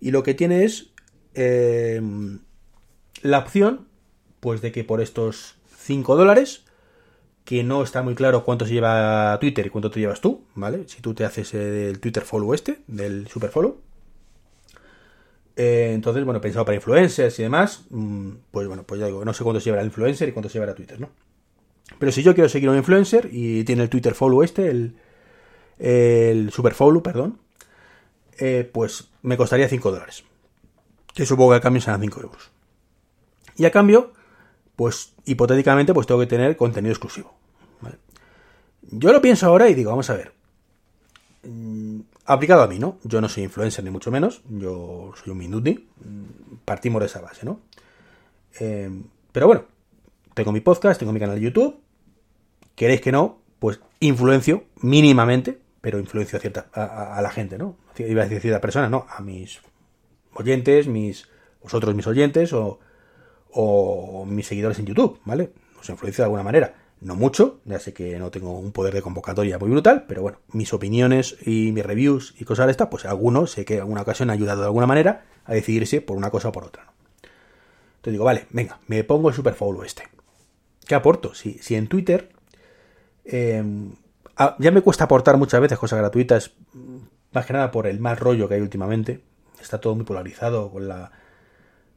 Y 0.00 0.10
lo 0.10 0.22
que 0.22 0.32
tiene 0.32 0.64
es 0.64 0.88
eh, 1.34 2.00
la 3.20 3.40
opción, 3.40 3.88
pues 4.40 4.62
de 4.62 4.72
que 4.72 4.84
por 4.84 5.02
estos 5.02 5.59
5 5.90 6.16
dólares, 6.16 6.64
que 7.44 7.64
no 7.64 7.82
está 7.82 8.02
muy 8.02 8.14
claro 8.14 8.44
cuánto 8.44 8.64
se 8.64 8.74
lleva 8.74 9.36
Twitter 9.40 9.66
y 9.66 9.70
cuánto 9.70 9.90
te 9.90 9.98
llevas 9.98 10.20
tú, 10.20 10.44
¿vale? 10.54 10.86
Si 10.86 11.02
tú 11.02 11.14
te 11.14 11.24
haces 11.24 11.52
el 11.54 11.98
Twitter 11.98 12.22
follow 12.22 12.54
este, 12.54 12.78
del 12.86 13.26
super 13.26 13.50
follow. 13.50 13.80
Eh, 15.56 15.90
entonces, 15.92 16.24
bueno, 16.24 16.40
pensado 16.40 16.64
para 16.64 16.76
influencers 16.76 17.36
y 17.40 17.42
demás, 17.42 17.86
mm, 17.90 18.30
pues 18.52 18.68
bueno, 18.68 18.84
pues 18.84 19.00
ya 19.00 19.06
digo, 19.06 19.24
no 19.24 19.34
sé 19.34 19.42
cuánto 19.42 19.58
se 19.58 19.64
llevará 19.64 19.82
el 19.82 19.88
influencer 19.88 20.28
y 20.28 20.32
cuánto 20.32 20.48
se 20.48 20.54
llevará 20.54 20.76
Twitter, 20.76 21.00
¿no? 21.00 21.10
Pero 21.98 22.12
si 22.12 22.22
yo 22.22 22.34
quiero 22.34 22.48
seguir 22.48 22.68
a 22.68 22.72
un 22.72 22.78
influencer 22.78 23.28
y 23.32 23.64
tiene 23.64 23.82
el 23.82 23.88
Twitter 23.88 24.14
follow 24.14 24.44
este, 24.44 24.70
el, 24.70 24.94
el 25.80 26.52
super 26.52 26.72
follow, 26.72 27.02
perdón, 27.02 27.40
eh, 28.38 28.70
pues 28.72 29.08
me 29.22 29.36
costaría 29.36 29.68
5 29.68 29.90
dólares. 29.90 30.22
Que 31.12 31.26
supongo 31.26 31.50
que 31.50 31.56
al 31.56 31.60
cambio 31.60 31.82
serán 31.82 32.00
5 32.00 32.20
euros. 32.20 32.52
Y 33.56 33.64
a 33.64 33.72
cambio, 33.72 34.12
pues 34.80 35.12
hipotéticamente 35.26 35.92
pues 35.92 36.06
tengo 36.06 36.20
que 36.20 36.26
tener 36.26 36.56
contenido 36.56 36.90
exclusivo. 36.90 37.34
Yo 38.80 39.12
lo 39.12 39.20
pienso 39.20 39.44
ahora 39.44 39.68
y 39.68 39.74
digo, 39.74 39.90
vamos 39.90 40.08
a 40.08 40.14
ver. 40.14 40.32
Mm, 41.42 42.00
aplicado 42.24 42.62
a 42.62 42.66
mí, 42.66 42.78
¿no? 42.78 42.96
Yo 43.04 43.20
no 43.20 43.28
soy 43.28 43.42
influencer 43.42 43.84
ni 43.84 43.90
mucho 43.90 44.10
menos, 44.10 44.40
yo 44.48 45.12
soy 45.22 45.32
un 45.32 45.36
minuti, 45.36 45.86
mm, 46.02 46.54
partimos 46.64 47.00
de 47.00 47.06
esa 47.08 47.20
base, 47.20 47.44
¿no? 47.44 47.60
Em, 48.58 49.04
pero 49.32 49.48
bueno, 49.48 49.64
tengo 50.32 50.50
mi 50.50 50.60
podcast, 50.60 50.98
tengo 50.98 51.12
mi 51.12 51.20
canal 51.20 51.36
de 51.36 51.42
YouTube, 51.42 51.78
queréis 52.74 53.02
que 53.02 53.12
no, 53.12 53.42
pues 53.58 53.80
influencio 54.00 54.64
mínimamente, 54.80 55.60
pero 55.82 55.98
influencio 55.98 56.38
a, 56.38 56.40
cierta, 56.40 56.70
a, 56.72 57.20
la 57.20 57.28
gente, 57.28 57.58
¿no? 57.58 57.76
Iba 57.98 58.22
a 58.22 58.24
decir 58.24 58.38
a 58.38 58.40
cierta 58.40 58.60
persona, 58.62 58.88
no, 58.88 59.04
a 59.10 59.20
mis 59.20 59.60
oyentes, 60.32 60.86
mis 60.86 61.28
vosotros 61.62 61.94
mis 61.94 62.06
oyentes 62.06 62.54
o 62.54 62.80
o 63.52 64.24
mis 64.26 64.46
seguidores 64.46 64.78
en 64.78 64.86
YouTube, 64.86 65.20
¿vale? 65.24 65.52
Os 65.80 65.88
influencio 65.88 66.22
de 66.22 66.26
alguna 66.26 66.42
manera. 66.42 66.74
No 67.00 67.16
mucho, 67.16 67.60
ya 67.64 67.78
sé 67.78 67.94
que 67.94 68.18
no 68.18 68.30
tengo 68.30 68.58
un 68.58 68.72
poder 68.72 68.92
de 68.92 69.00
convocatoria 69.00 69.58
muy 69.58 69.70
brutal, 69.70 70.04
pero 70.06 70.20
bueno, 70.20 70.38
mis 70.52 70.74
opiniones 70.74 71.36
y 71.46 71.72
mis 71.72 71.84
reviews 71.84 72.34
y 72.38 72.44
cosas 72.44 72.66
de 72.66 72.72
estas, 72.72 72.88
pues 72.88 73.06
algunos 73.06 73.52
sé 73.52 73.64
que 73.64 73.74
en 73.74 73.80
alguna 73.80 74.02
ocasión 74.02 74.28
ha 74.28 74.34
ayudado 74.34 74.60
de 74.60 74.66
alguna 74.66 74.86
manera 74.86 75.24
a 75.46 75.54
decidirse 75.54 76.02
por 76.02 76.18
una 76.18 76.30
cosa 76.30 76.48
o 76.48 76.52
por 76.52 76.64
otra. 76.64 76.84
¿no? 76.84 76.92
Entonces 78.00 78.12
digo, 78.12 78.24
vale, 78.24 78.46
venga, 78.50 78.78
me 78.86 79.02
pongo 79.04 79.30
el 79.30 79.34
superfollow 79.34 79.82
este. 79.82 80.04
¿Qué 80.86 80.94
aporto? 80.94 81.34
Si, 81.34 81.54
si 81.58 81.74
en 81.74 81.86
Twitter 81.86 82.30
em, 83.24 83.92
ya 84.58 84.70
me 84.70 84.82
cuesta 84.82 85.04
aportar 85.04 85.36
muchas 85.36 85.60
veces 85.60 85.78
cosas 85.78 85.98
gratuitas, 85.98 86.52
más 87.32 87.46
que 87.46 87.52
nada 87.52 87.70
por 87.70 87.86
el 87.86 88.00
mal 88.00 88.16
rollo 88.16 88.48
que 88.48 88.54
hay 88.54 88.60
últimamente. 88.60 89.22
Está 89.60 89.80
todo 89.80 89.94
muy 89.94 90.04
polarizado 90.04 90.70
con 90.70 90.88
la 90.88 91.12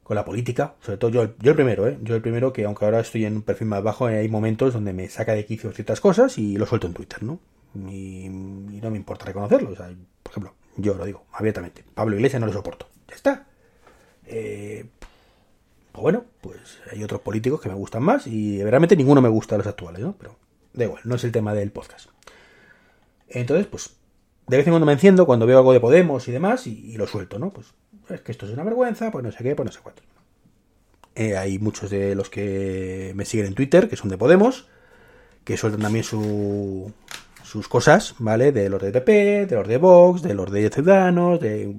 con 0.03 0.15
la 0.15 0.25
política, 0.25 0.75
sobre 0.81 0.97
todo 0.97 1.11
yo, 1.11 1.33
yo 1.39 1.51
el 1.51 1.55
primero, 1.55 1.87
¿eh? 1.87 1.97
yo 2.01 2.15
el 2.15 2.21
primero 2.21 2.51
que 2.51 2.65
aunque 2.65 2.85
ahora 2.85 2.99
estoy 2.99 3.25
en 3.25 3.37
un 3.37 3.41
perfil 3.41 3.67
más 3.67 3.81
bajo, 3.81 4.05
hay 4.05 4.27
momentos 4.27 4.73
donde 4.73 4.93
me 4.93 5.07
saca 5.09 5.33
de 5.33 5.45
quicio 5.45 5.71
ciertas 5.71 6.01
cosas 6.01 6.37
y 6.37 6.57
lo 6.57 6.65
suelto 6.65 6.87
en 6.87 6.93
Twitter, 6.93 7.23
¿no? 7.23 7.39
Y, 7.89 8.27
no 8.29 8.91
me 8.91 8.97
importa 8.97 9.25
reconocerlo, 9.25 9.71
o 9.71 9.75
sea, 9.75 9.89
por 10.21 10.31
ejemplo, 10.31 10.53
yo 10.75 10.93
lo 10.93 11.05
digo 11.05 11.25
abiertamente, 11.31 11.85
Pablo 11.93 12.17
Iglesias 12.17 12.41
no 12.41 12.47
lo 12.47 12.53
soporto, 12.53 12.89
ya 13.07 13.15
está. 13.15 13.47
Eh, 14.25 14.85
pues 15.91 16.01
bueno, 16.01 16.25
pues 16.41 16.79
hay 16.91 17.03
otros 17.03 17.21
políticos 17.21 17.61
que 17.61 17.69
me 17.69 17.75
gustan 17.75 18.03
más 18.03 18.27
y 18.27 18.61
realmente 18.61 18.97
ninguno 18.97 19.21
me 19.21 19.29
gusta 19.29 19.55
de 19.55 19.59
los 19.59 19.67
actuales, 19.67 20.01
¿no? 20.01 20.15
Pero 20.17 20.37
da 20.73 20.83
igual, 20.83 21.01
no 21.05 21.15
es 21.15 21.23
el 21.23 21.31
tema 21.31 21.53
del 21.53 21.71
podcast. 21.71 22.09
Entonces, 23.29 23.67
pues 23.67 23.95
de 24.47 24.57
vez 24.57 24.67
en 24.67 24.73
cuando 24.73 24.85
me 24.85 24.93
enciendo 24.93 25.25
cuando 25.25 25.45
veo 25.45 25.59
algo 25.59 25.71
de 25.71 25.79
Podemos 25.79 26.27
y 26.27 26.31
demás 26.33 26.67
y, 26.67 26.91
y 26.91 26.97
lo 26.97 27.07
suelto, 27.07 27.39
¿no? 27.39 27.51
Pues 27.51 27.73
es 28.09 28.21
que 28.21 28.31
esto 28.31 28.45
es 28.45 28.51
una 28.53 28.63
vergüenza, 28.63 29.11
pues 29.11 29.23
no 29.23 29.31
sé 29.31 29.43
qué, 29.43 29.55
pues 29.55 29.65
no 29.65 29.71
sé 29.71 29.79
cuánto. 29.81 30.01
Eh, 31.15 31.37
hay 31.37 31.59
muchos 31.59 31.89
de 31.89 32.15
los 32.15 32.29
que 32.29 33.13
me 33.15 33.25
siguen 33.25 33.47
en 33.47 33.53
Twitter, 33.53 33.87
que 33.87 33.95
son 33.95 34.09
de 34.09 34.17
Podemos, 34.17 34.67
que 35.43 35.57
sueltan 35.57 35.81
también 35.81 36.03
su, 36.03 36.91
sus 37.43 37.67
cosas, 37.67 38.15
¿vale? 38.19 38.51
De 38.51 38.69
los 38.69 38.81
de 38.81 38.91
PP, 38.91 39.45
de 39.45 39.55
los 39.55 39.67
de 39.67 39.77
Vox, 39.77 40.21
de 40.21 40.33
los 40.33 40.51
de 40.51 40.69
Ciudadanos, 40.69 41.39
de. 41.39 41.75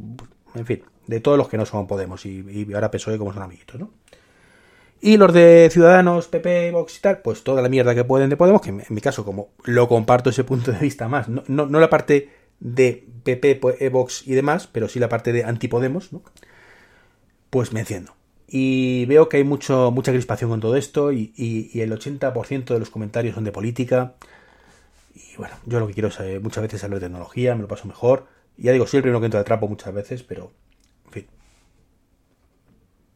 En 0.55 0.67
fin, 0.67 0.83
de 1.07 1.21
todos 1.21 1.37
los 1.37 1.49
que 1.49 1.57
no 1.57 1.67
son 1.67 1.87
Podemos 1.87 2.25
y, 2.27 2.67
y 2.69 2.73
ahora 2.75 2.91
PSOE 2.91 3.19
como 3.19 3.33
son 3.33 3.43
amiguitos, 3.43 3.81
¿no? 3.81 3.91
Y 5.01 5.17
los 5.19 5.35
de 5.35 5.69
Ciudadanos, 5.71 6.29
PP, 6.29 6.71
Vox 6.71 6.97
y 6.97 7.01
tal, 7.03 7.19
pues 7.19 7.45
toda 7.45 7.61
la 7.61 7.69
mierda 7.69 7.95
que 7.95 8.05
pueden 8.05 8.31
de 8.31 8.37
Podemos, 8.37 8.63
que 8.63 8.71
en 8.71 8.85
mi 8.89 9.01
caso, 9.01 9.25
como 9.25 9.49
lo 9.65 9.87
comparto 9.89 10.31
ese 10.31 10.45
punto 10.45 10.73
de 10.73 10.79
vista 10.79 11.09
más, 11.09 11.29
no, 11.29 11.43
no, 11.47 11.67
no 11.67 11.81
la 11.81 11.91
parte 11.91 12.31
de 12.61 13.07
PP, 13.25 13.89
Vox 13.91 14.27
y 14.27 14.35
demás, 14.35 14.69
pero 14.71 14.89
sí 14.89 14.99
la 14.99 15.09
parte 15.09 15.33
de 15.33 15.45
antipodemos, 15.45 16.13
¿no? 16.13 16.23
Pues 17.51 17.73
me 17.73 17.81
enciendo. 17.81 18.15
Y 18.47 19.07
veo 19.07 19.29
que 19.29 19.39
hay 19.39 19.45
mucho, 19.45 19.91
mucha 19.91 20.13
crispación 20.13 20.51
con 20.51 20.61
todo 20.61 20.77
esto 20.77 21.13
y, 21.13 21.33
el 21.75 21.93
80% 21.93 22.75
de 22.75 22.79
los 22.79 22.91
comentarios 22.91 23.35
son 23.35 23.45
de 23.45 23.53
política. 23.53 24.15
Y 25.15 25.37
bueno, 25.37 25.55
yo 25.67 25.81
lo 25.81 25.87
que 25.87 25.95
quiero 25.95 26.09
es 26.09 26.43
muchas 26.43 26.63
veces 26.63 26.85
hablar 26.85 27.01
de 27.01 27.07
tecnología, 27.07 27.55
me 27.55 27.63
lo 27.63 27.69
paso 27.69 27.89
mejor. 27.89 28.27
Ya 28.57 28.73
digo, 28.73 28.87
soy 28.87 28.99
el 28.99 29.03
primero 29.03 29.21
que 29.21 29.27
entra 29.27 29.41
de 29.41 29.45
trapo 29.45 29.69
muchas 29.69 29.93
veces, 29.93 30.23
pero 30.23 30.53
en 31.07 31.13
fin. 31.13 31.27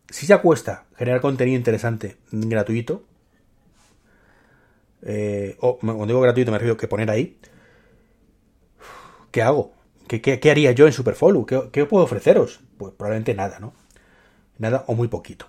Si 0.09 0.27
ya 0.27 0.41
cuesta 0.41 0.87
generar 0.97 1.21
contenido 1.21 1.57
interesante 1.57 2.17
gratuito, 2.33 3.05
eh, 5.03 5.57
o 5.61 5.79
cuando 5.79 6.07
digo 6.07 6.21
gratuito 6.21 6.51
me 6.51 6.59
refiero 6.59 6.77
que 6.77 6.89
poner 6.89 7.11
ahí, 7.11 7.39
¿qué 9.31 9.43
hago? 9.43 9.73
¿Qué, 10.07 10.51
haría 10.51 10.73
yo 10.73 10.87
en 10.87 10.93
Superfollow? 10.93 11.45
¿Qué, 11.45 11.69
¿Qué, 11.71 11.85
puedo 11.85 12.05
ofreceros? 12.05 12.61
Pues 12.79 12.95
probablemente 12.95 13.35
nada, 13.35 13.59
¿no? 13.61 13.75
Nada 14.59 14.85
o 14.87 14.95
muy 14.95 15.09
poquito. 15.09 15.47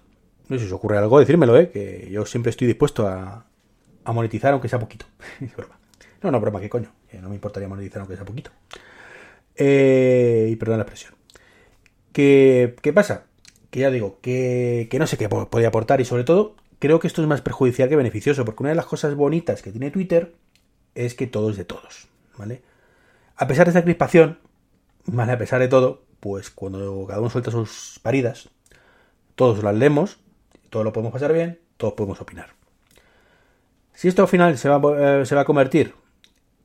No 0.49 0.57
sé 0.57 0.61
si 0.61 0.67
os 0.67 0.73
ocurre 0.73 0.97
algo, 0.97 1.19
decírmelo, 1.19 1.57
¿eh? 1.57 1.69
Que 1.69 2.09
yo 2.11 2.25
siempre 2.25 2.49
estoy 2.49 2.67
dispuesto 2.67 3.07
a, 3.07 3.45
monetizar 4.05 4.53
aunque 4.53 4.69
sea 4.69 4.79
poquito. 4.79 5.05
No, 6.21 6.31
no, 6.31 6.41
broma, 6.41 6.59
¿qué 6.59 6.69
coño? 6.69 6.91
no 7.21 7.29
me 7.29 7.35
importaría 7.35 7.69
monetizar 7.69 8.01
aunque 8.01 8.17
sea 8.17 8.25
poquito. 8.25 8.51
Eh, 9.55 10.49
y 10.51 10.55
perdón 10.57 10.79
la 10.79 10.83
expresión. 10.83 11.13
¿Qué, 12.11 12.75
¿Qué, 12.81 12.91
pasa? 12.91 13.23
Que 13.69 13.79
ya 13.79 13.89
digo, 13.89 14.19
que, 14.21 14.89
que 14.91 14.99
no 14.99 15.07
sé 15.07 15.17
qué 15.17 15.29
podría 15.29 15.69
aportar 15.69 16.01
y 16.01 16.05
sobre 16.05 16.25
todo 16.25 16.57
creo 16.79 16.99
que 16.99 17.07
esto 17.07 17.21
es 17.21 17.27
más 17.27 17.41
perjudicial 17.41 17.87
que 17.87 17.95
beneficioso, 17.95 18.43
porque 18.43 18.63
una 18.63 18.71
de 18.71 18.75
las 18.75 18.85
cosas 18.85 19.15
bonitas 19.15 19.61
que 19.61 19.71
tiene 19.71 19.91
Twitter 19.91 20.33
es 20.95 21.13
que 21.13 21.27
todo 21.27 21.51
es 21.51 21.57
de 21.57 21.65
todos, 21.65 22.07
¿vale? 22.37 22.61
A 23.39 23.47
pesar 23.47 23.65
de 23.65 23.69
esta 23.69 23.85
crispación, 23.85 24.37
¿vale? 25.05 25.31
A 25.31 25.37
pesar 25.37 25.61
de 25.61 25.69
todo, 25.69 26.03
pues 26.19 26.49
cuando 26.49 27.05
cada 27.07 27.21
uno 27.21 27.29
suelta 27.29 27.51
sus 27.51 27.97
paridas, 28.03 28.49
todos 29.35 29.63
las 29.63 29.73
leemos, 29.73 30.19
todos 30.69 30.83
lo 30.83 30.91
podemos 30.91 31.13
pasar 31.13 31.31
bien, 31.31 31.57
todos 31.77 31.93
podemos 31.93 32.19
opinar. 32.19 32.49
Si 33.93 34.09
esto 34.09 34.23
al 34.23 34.27
final 34.27 34.57
se 34.57 34.67
va, 34.67 35.21
eh, 35.21 35.25
se 35.25 35.35
va 35.35 35.41
a 35.41 35.45
convertir 35.45 35.95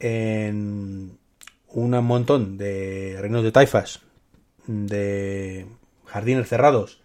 en 0.01 1.17
un 1.69 1.91
montón 2.05 2.59
de 2.59 3.19
reinos 3.21 3.45
de 3.45 3.53
taifas, 3.53 4.01
de 4.67 5.67
jardines 6.07 6.49
cerrados, 6.49 7.03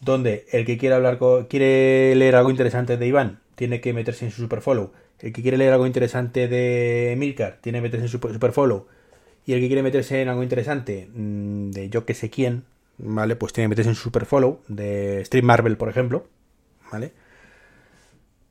donde 0.00 0.46
el 0.52 0.64
que 0.64 0.78
quiere 0.78 0.94
hablar 0.94 1.18
quiere 1.50 2.14
leer 2.14 2.34
algo 2.34 2.48
interesante 2.48 2.96
de 2.96 3.06
Iván, 3.06 3.40
tiene 3.56 3.82
que 3.82 3.92
meterse 3.92 4.24
en 4.24 4.30
su 4.30 4.40
superfollow. 4.40 4.92
El 5.20 5.32
que 5.32 5.42
quiere 5.42 5.56
leer 5.56 5.72
algo 5.72 5.86
interesante 5.86 6.48
de 6.48 7.14
Milcar, 7.16 7.58
tiene 7.60 7.78
que 7.78 7.82
meterse 7.82 8.04
en 8.04 8.10
su 8.10 8.18
superfollow. 8.18 8.86
Y 9.46 9.52
el 9.52 9.60
que 9.60 9.68
quiere 9.68 9.82
meterse 9.82 10.20
en 10.20 10.28
algo 10.28 10.42
interesante 10.42 11.08
mm, 11.12 11.70
de 11.70 11.88
yo 11.88 12.04
que 12.04 12.14
sé 12.14 12.30
quién, 12.30 12.64
¿vale? 12.98 13.36
Pues 13.36 13.52
tiene 13.52 13.66
que 13.66 13.70
meterse 13.70 13.90
en 13.90 13.96
su 13.96 14.10
follow 14.10 14.60
de 14.68 15.24
Stream 15.24 15.46
Marvel, 15.46 15.76
por 15.76 15.88
ejemplo, 15.88 16.26
¿vale? 16.90 17.12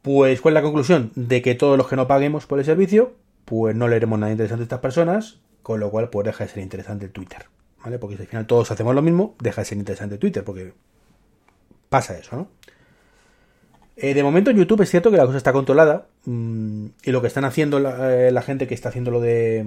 Pues, 0.02 0.40
¿cuál 0.40 0.54
es 0.54 0.56
la 0.56 0.62
conclusión? 0.62 1.12
De 1.16 1.42
que 1.42 1.56
todos 1.56 1.78
los 1.78 1.88
que 1.88 1.96
no 1.96 2.08
paguemos 2.08 2.46
por 2.46 2.60
el 2.60 2.66
servicio, 2.66 3.14
pues 3.44 3.76
no 3.76 3.88
leeremos 3.88 4.20
nada 4.20 4.32
interesante 4.32 4.60
de 4.60 4.66
estas 4.66 4.80
personas, 4.80 5.40
con 5.64 5.80
lo 5.80 5.90
cual, 5.90 6.10
pues 6.10 6.26
deja 6.26 6.46
de 6.46 6.50
ser 6.52 6.64
interesante 6.64 7.06
el 7.06 7.12
Twitter, 7.12 7.46
¿vale? 7.84 8.00
Porque 8.00 8.16
si 8.16 8.22
al 8.22 8.28
final 8.28 8.48
todos 8.48 8.72
hacemos 8.72 8.94
lo 8.94 9.02
mismo, 9.02 9.36
deja 9.40 9.62
de 9.62 9.66
ser 9.66 9.78
interesante 9.78 10.18
Twitter, 10.18 10.44
porque 10.44 10.74
pasa 11.90 12.18
eso, 12.18 12.36
¿no? 12.36 12.48
Eh, 13.98 14.14
de 14.14 14.24
momento 14.24 14.52
en 14.52 14.58
YouTube 14.58 14.82
es 14.82 14.90
cierto 14.90 15.10
que 15.10 15.18
la 15.18 15.26
cosa 15.26 15.38
está 15.38 15.54
controlada 15.54 16.08
mm, 16.26 16.86
y 17.04 17.12
lo 17.12 17.22
que 17.22 17.28
están 17.28 17.46
haciendo 17.46 17.80
la, 17.80 18.28
eh, 18.28 18.42
gente 18.42 18.68
que 18.68 18.74
está 18.74 18.90
haciendo 18.90 19.12
lo 19.12 19.22
de, 19.22 19.66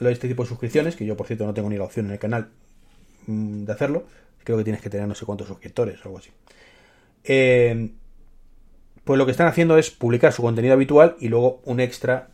lo 0.00 0.08
de 0.08 0.12
este 0.12 0.28
tipo 0.28 0.42
de 0.42 0.48
suscripciones, 0.48 0.96
que 0.96 1.06
yo 1.06 1.16
por 1.16 1.26
cierto 1.26 1.46
no 1.46 1.54
tengo 1.54 1.70
ni 1.70 1.76
la 1.76 1.84
opción 1.84 2.06
en 2.06 2.12
el 2.12 2.18
canal 2.18 2.48
Mm, 3.26 3.64
de 3.64 3.72
hacerlo. 3.72 4.04
Creo 4.44 4.58
que 4.58 4.64
tienes 4.64 4.82
que 4.82 4.90
tener 4.90 5.06
no 5.06 5.14
sé 5.14 5.24
cuántos 5.24 5.48
suscriptores 5.48 6.00
o 6.00 6.08
algo 6.08 6.18
así. 6.18 6.30
Eh, 7.24 7.90
pues 9.04 9.18
lo 9.18 9.24
que 9.24 9.32
están 9.32 9.48
haciendo 9.48 9.78
es 9.78 9.90
publicar 9.90 10.32
su 10.32 10.42
contenido 10.42 10.74
habitual 10.74 11.16
y 11.20 11.28
luego 11.28 11.60
un 11.64 11.80
extra 11.80 12.30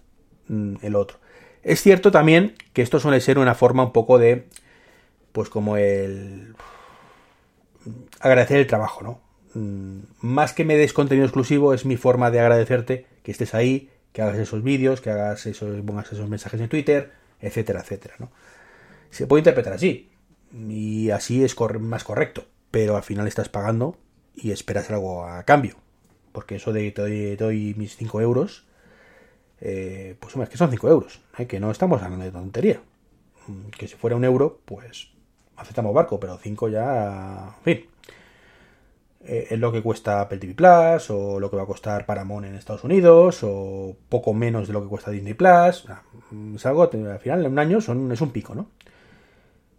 mm, 0.48 0.76
el 0.82 0.96
otro. 0.96 1.18
Es 1.62 1.82
cierto 1.82 2.10
también 2.10 2.54
que 2.72 2.82
esto 2.82 3.00
suele 3.00 3.20
ser 3.20 3.38
una 3.38 3.54
forma 3.54 3.84
un 3.84 3.92
poco 3.92 4.18
de, 4.18 4.46
pues 5.32 5.48
como 5.50 5.76
el 5.76 6.54
agradecer 8.20 8.58
el 8.58 8.66
trabajo, 8.66 9.02
¿no? 9.02 9.20
Mm, 9.58 10.02
más 10.20 10.52
que 10.52 10.64
me 10.64 10.76
des 10.76 10.92
contenido 10.92 11.26
exclusivo 11.26 11.74
es 11.74 11.84
mi 11.84 11.96
forma 11.96 12.30
de 12.30 12.38
agradecerte 12.38 13.06
que 13.24 13.32
estés 13.32 13.54
ahí, 13.54 13.90
que 14.12 14.22
hagas 14.22 14.38
esos 14.38 14.62
vídeos, 14.62 15.00
que 15.00 15.10
hagas 15.10 15.46
esos, 15.46 15.80
pongas 15.82 16.12
esos 16.12 16.28
mensajes 16.28 16.60
en 16.60 16.68
Twitter, 16.68 17.12
etcétera, 17.40 17.80
etcétera, 17.80 18.14
¿no? 18.18 18.30
Se 19.10 19.26
puede 19.26 19.40
interpretar 19.40 19.72
así 19.72 20.10
y 20.52 21.10
así 21.10 21.44
es 21.44 21.56
más 21.80 22.04
correcto, 22.04 22.44
pero 22.70 22.96
al 22.96 23.02
final 23.02 23.26
estás 23.26 23.48
pagando 23.48 23.96
y 24.36 24.52
esperas 24.52 24.90
algo 24.90 25.24
a 25.24 25.42
cambio, 25.42 25.76
porque 26.32 26.56
eso 26.56 26.72
de 26.72 26.92
te 26.92 27.36
doy, 27.36 27.74
mis 27.76 27.96
5 27.96 28.20
euros, 28.20 28.64
eh, 29.60 30.16
pues 30.20 30.36
es 30.36 30.48
que 30.48 30.56
son 30.56 30.70
5 30.70 30.88
euros, 30.88 31.20
¿eh? 31.36 31.46
que 31.46 31.58
no 31.58 31.70
estamos 31.70 32.00
hablando 32.02 32.24
de 32.24 32.30
tontería, 32.30 32.80
mm, 33.48 33.70
que 33.70 33.88
si 33.88 33.96
fuera 33.96 34.16
un 34.16 34.24
euro, 34.24 34.60
pues 34.64 35.08
aceptamos 35.56 35.92
barco, 35.94 36.20
pero 36.20 36.38
5 36.38 36.68
ya, 36.68 37.56
en 37.58 37.64
fin. 37.64 37.97
Eh, 39.28 39.48
es 39.50 39.58
lo 39.58 39.70
que 39.70 39.82
cuesta 39.82 40.22
Apple 40.22 40.38
TV 40.38 40.54
Plus, 40.54 41.10
o 41.10 41.38
lo 41.38 41.50
que 41.50 41.56
va 41.56 41.64
a 41.64 41.66
costar 41.66 42.06
Paramount 42.06 42.46
en 42.46 42.54
Estados 42.54 42.82
Unidos, 42.84 43.40
o 43.42 43.94
poco 44.08 44.32
menos 44.32 44.66
de 44.66 44.72
lo 44.72 44.82
que 44.82 44.88
cuesta 44.88 45.10
Disney 45.10 45.34
Plus. 45.34 45.84
Es 46.54 46.66
algo, 46.66 46.82
al 46.82 47.18
final, 47.18 47.44
en 47.44 47.52
un 47.52 47.58
año 47.58 47.82
son, 47.82 48.10
es 48.10 48.22
un 48.22 48.30
pico, 48.30 48.54
¿no? 48.54 48.70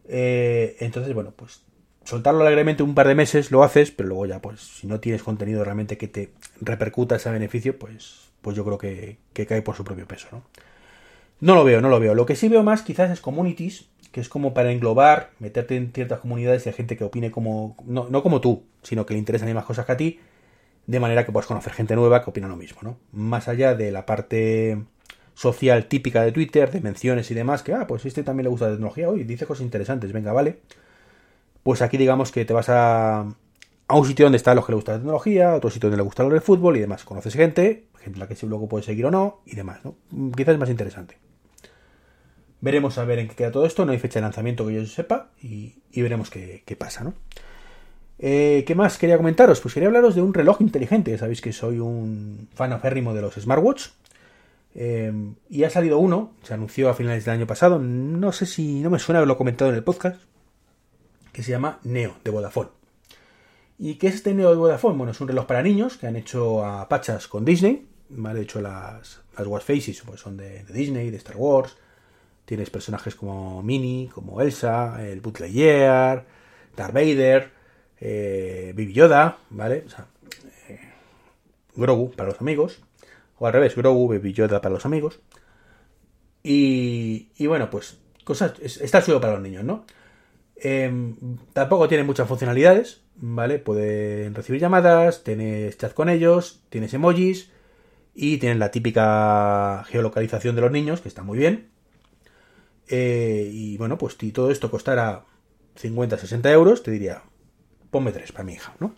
Eh, 0.07 0.77
entonces, 0.79 1.15
bueno, 1.15 1.33
pues 1.35 1.63
soltarlo 2.03 2.41
alegremente 2.41 2.83
un 2.83 2.93
par 2.93 3.07
de 3.07 3.15
meses 3.15 3.49
lo 3.49 3.63
haces, 3.63 3.89
pero 3.89 4.09
luego 4.09 4.27
ya, 4.27 4.39
pues 4.39 4.61
si 4.61 4.85
no 4.85 4.99
tienes 4.99 5.23
contenido 5.23 5.63
realmente 5.63 5.97
que 5.97 6.07
te 6.07 6.31
repercuta 6.61 7.15
ese 7.15 7.31
beneficio, 7.31 7.77
pues, 7.79 8.29
pues 8.41 8.55
yo 8.55 8.63
creo 8.63 8.77
que, 8.77 9.17
cae 9.33 9.63
por 9.63 9.75
su 9.75 9.83
propio 9.83 10.07
peso, 10.07 10.27
¿no? 10.31 10.43
No 11.41 11.55
lo 11.55 11.63
veo, 11.63 11.81
no 11.81 11.89
lo 11.89 11.99
veo. 11.99 12.13
Lo 12.13 12.25
que 12.25 12.35
sí 12.35 12.49
veo 12.49 12.63
más 12.63 12.83
quizás 12.83 13.09
es 13.09 13.21
communities, 13.21 13.87
que 14.11 14.21
es 14.21 14.29
como 14.29 14.53
para 14.53 14.71
englobar, 14.71 15.31
meterte 15.39 15.75
en 15.75 15.91
ciertas 15.91 16.19
comunidades 16.19 16.65
y 16.65 16.69
hay 16.69 16.75
gente 16.75 16.97
que 16.97 17.03
opine 17.03 17.31
como, 17.31 17.75
no, 17.85 18.09
no 18.09 18.23
como 18.23 18.41
tú, 18.41 18.63
sino 18.81 19.05
que 19.05 19.13
le 19.13 19.19
interesan 19.19 19.47
las 19.47 19.53
mismas 19.53 19.65
cosas 19.65 19.85
que 19.85 19.91
a 19.91 19.97
ti, 19.97 20.19
de 20.87 20.99
manera 20.99 21.25
que 21.25 21.31
puedas 21.31 21.45
conocer 21.45 21.73
gente 21.73 21.95
nueva 21.95 22.23
que 22.23 22.29
opina 22.29 22.47
lo 22.47 22.55
mismo, 22.55 22.79
¿no? 22.81 22.97
Más 23.11 23.47
allá 23.47 23.75
de 23.75 23.91
la 23.91 24.05
parte 24.05 24.81
social 25.35 25.85
típica 25.85 26.23
de 26.23 26.31
Twitter, 26.31 26.71
de 26.71 26.81
menciones 26.81 27.29
y 27.31 27.35
demás, 27.35 27.61
que, 27.61 27.73
ah, 27.73 27.85
pues 27.87 28.05
este 28.05 28.23
también 28.23 28.45
le 28.45 28.49
gusta 28.49 28.65
la 28.65 28.71
tecnología, 28.71 29.07
hoy 29.09 29.23
dice 29.23 29.45
cosas 29.45 29.63
interesantes, 29.63 30.11
venga, 30.11 30.33
vale. 30.33 30.59
Pues 31.63 31.81
aquí 31.81 31.97
digamos 31.97 32.31
que 32.31 32.45
te 32.45 32.53
vas 32.53 32.69
a, 32.69 33.19
a 33.19 33.97
un 33.97 34.05
sitio 34.05 34.25
donde 34.25 34.37
están 34.37 34.55
los 34.55 34.65
que 34.65 34.71
le 34.71 34.77
gusta 34.77 34.93
la 34.93 34.97
tecnología, 34.97 35.53
otro 35.53 35.69
sitio 35.69 35.89
donde 35.89 35.97
le 35.97 36.03
gusta 36.03 36.23
el 36.23 36.41
fútbol 36.41 36.77
y 36.77 36.79
demás. 36.79 37.03
Conoces 37.03 37.33
gente, 37.33 37.85
gente 37.99 38.19
la 38.19 38.27
que 38.27 38.35
luego 38.47 38.67
puedes 38.67 38.85
seguir 38.85 39.05
o 39.05 39.11
no, 39.11 39.41
y 39.45 39.55
demás, 39.55 39.79
¿no? 39.83 39.95
Quizás 40.35 40.53
es 40.53 40.59
más 40.59 40.69
interesante. 40.69 41.17
Veremos 42.61 42.97
a 42.97 43.05
ver 43.05 43.19
en 43.19 43.27
qué 43.27 43.35
queda 43.35 43.51
todo 43.51 43.65
esto, 43.65 43.85
no 43.85 43.91
hay 43.91 43.99
fecha 43.99 44.19
de 44.19 44.23
lanzamiento 44.23 44.67
que 44.67 44.73
yo 44.73 44.85
sepa, 44.85 45.29
y, 45.41 45.75
veremos 45.95 46.29
qué, 46.29 46.75
pasa, 46.77 47.03
¿no? 47.03 47.13
Eh, 48.17 48.65
¿Qué 48.67 48.75
más 48.75 48.97
quería 48.97 49.15
comentaros? 49.15 49.61
Pues 49.61 49.73
quería 49.73 49.87
hablaros 49.87 50.13
de 50.13 50.21
un 50.21 50.33
reloj 50.33 50.59
inteligente. 50.59 51.17
Sabéis 51.17 51.39
que 51.39 51.53
soy 51.53 51.79
un 51.79 52.49
fan 52.53 52.73
aférrimo 52.73 53.13
de 53.13 53.21
los 53.21 53.35
smartwatch. 53.35 53.87
Em, 54.75 55.35
y 55.49 55.63
ha 55.63 55.69
salido 55.69 55.97
uno, 55.99 56.33
se 56.43 56.53
anunció 56.53 56.89
a 56.89 56.93
finales 56.93 57.25
del 57.25 57.35
año 57.35 57.47
pasado, 57.47 57.79
no 57.79 58.31
sé 58.31 58.45
si 58.45 58.81
no 58.81 58.89
me 58.89 58.99
suena 58.99 59.19
haberlo 59.19 59.37
comentado 59.37 59.71
en 59.71 59.77
el 59.77 59.83
podcast, 59.83 60.21
que 61.31 61.43
se 61.43 61.51
llama 61.51 61.79
Neo 61.83 62.15
de 62.23 62.31
Vodafone. 62.31 62.69
¿Y 63.77 63.95
qué 63.95 64.07
es 64.07 64.15
este 64.15 64.33
Neo 64.33 64.51
de 64.51 64.57
Vodafone? 64.57 64.97
Bueno, 64.97 65.11
es 65.11 65.21
un 65.21 65.27
reloj 65.27 65.45
para 65.45 65.63
niños 65.63 65.97
que 65.97 66.07
han 66.07 66.15
hecho 66.15 66.65
a 66.65 66.87
pachas 66.89 67.27
con 67.27 67.45
Disney, 67.45 67.87
¿vale? 68.09 68.39
De 68.39 68.43
hecho, 68.43 68.61
las, 68.61 69.21
las 69.37 69.47
Watch 69.47 69.63
Faces 69.63 70.01
pues, 70.05 70.19
son 70.19 70.37
de, 70.37 70.63
Disney, 70.65 71.09
de 71.09 71.17
Star 71.17 71.37
Wars. 71.37 71.77
Tienes 72.49 72.71
personajes 72.71 73.13
como 73.13 73.61
Minnie, 73.61 74.07
como 74.07 74.41
Elsa, 74.41 75.07
el 75.07 75.21
Lightyear, 75.21 76.25
Darth 76.75 76.93
Vader, 76.95 77.51
eh, 77.99 78.73
Baby 78.75 78.91
Yoda, 78.91 79.37
¿vale? 79.51 79.83
O 79.85 79.89
sea, 79.91 80.07
eh, 80.67 80.79
Grogu 81.75 82.09
para 82.09 82.29
los 82.29 82.41
amigos. 82.41 82.81
O 83.37 83.45
al 83.45 83.53
revés, 83.53 83.75
Grogu, 83.75 84.07
Baby 84.07 84.33
Yoda 84.33 84.61
para 84.61 84.73
los 84.73 84.83
amigos. 84.87 85.19
Y, 86.41 87.29
y 87.37 87.45
bueno, 87.45 87.69
pues 87.69 87.99
cosas, 88.23 88.53
está 88.59 88.99
suyo 89.03 89.21
para 89.21 89.33
los 89.33 89.43
niños, 89.43 89.63
¿no? 89.63 89.85
Em, 90.55 91.15
tampoco 91.53 91.87
tiene 91.87 92.03
muchas 92.03 92.27
funcionalidades, 92.27 93.03
¿vale? 93.17 93.59
Pueden 93.59 94.33
recibir 94.33 94.59
llamadas, 94.59 95.23
tienes 95.23 95.77
chat 95.77 95.93
con 95.93 96.09
ellos, 96.09 96.63
tienes 96.69 96.95
emojis 96.95 97.51
y 98.15 98.39
tienes 98.39 98.57
la 98.57 98.71
típica 98.71 99.83
geolocalización 99.87 100.55
de 100.55 100.61
los 100.61 100.71
niños, 100.71 101.01
que 101.01 101.09
está 101.09 101.21
muy 101.21 101.37
bien. 101.37 101.77
Eh, 102.89 103.50
y 103.51 103.77
bueno, 103.77 103.98
pues 103.98 104.17
si 104.19 104.31
todo 104.31 104.51
esto 104.51 104.72
costara 104.72 105.25
50, 105.75 106.17
60 106.17 106.51
euros, 106.51 106.84
te 106.84 106.91
diría, 106.91 107.22
ponme 107.91 108.12
tres 108.12 108.31
para 108.31 108.43
mi 108.43 108.53
hija, 108.53 108.75
¿no? 108.79 108.96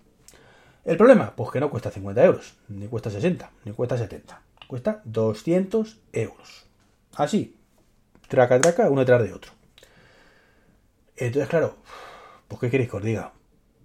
El 0.84 0.98
problema, 0.98 1.36
pues 1.36 1.52
que 1.52 1.60
no 1.60 1.70
cuesta 1.70 1.92
50 1.92 2.24
euros, 2.24 2.56
ni 2.70 2.88
cuesta 2.88 3.12
60, 3.12 3.52
ni 3.66 3.72
cuesta 3.74 3.98
70. 3.98 4.42
Cuesta 4.68 5.02
200 5.06 6.00
euros. 6.14 6.66
Así, 7.16 7.58
traca, 8.28 8.60
traca, 8.60 8.90
uno 8.90 9.02
detrás 9.02 9.24
de 9.24 9.34
otro. 9.34 9.52
Entonces, 11.18 11.50
claro, 11.50 11.76
pues 12.48 12.60
¿qué 12.62 12.70
queréis 12.72 12.90
que 12.90 12.98
os 12.98 13.04
diga? 13.04 13.34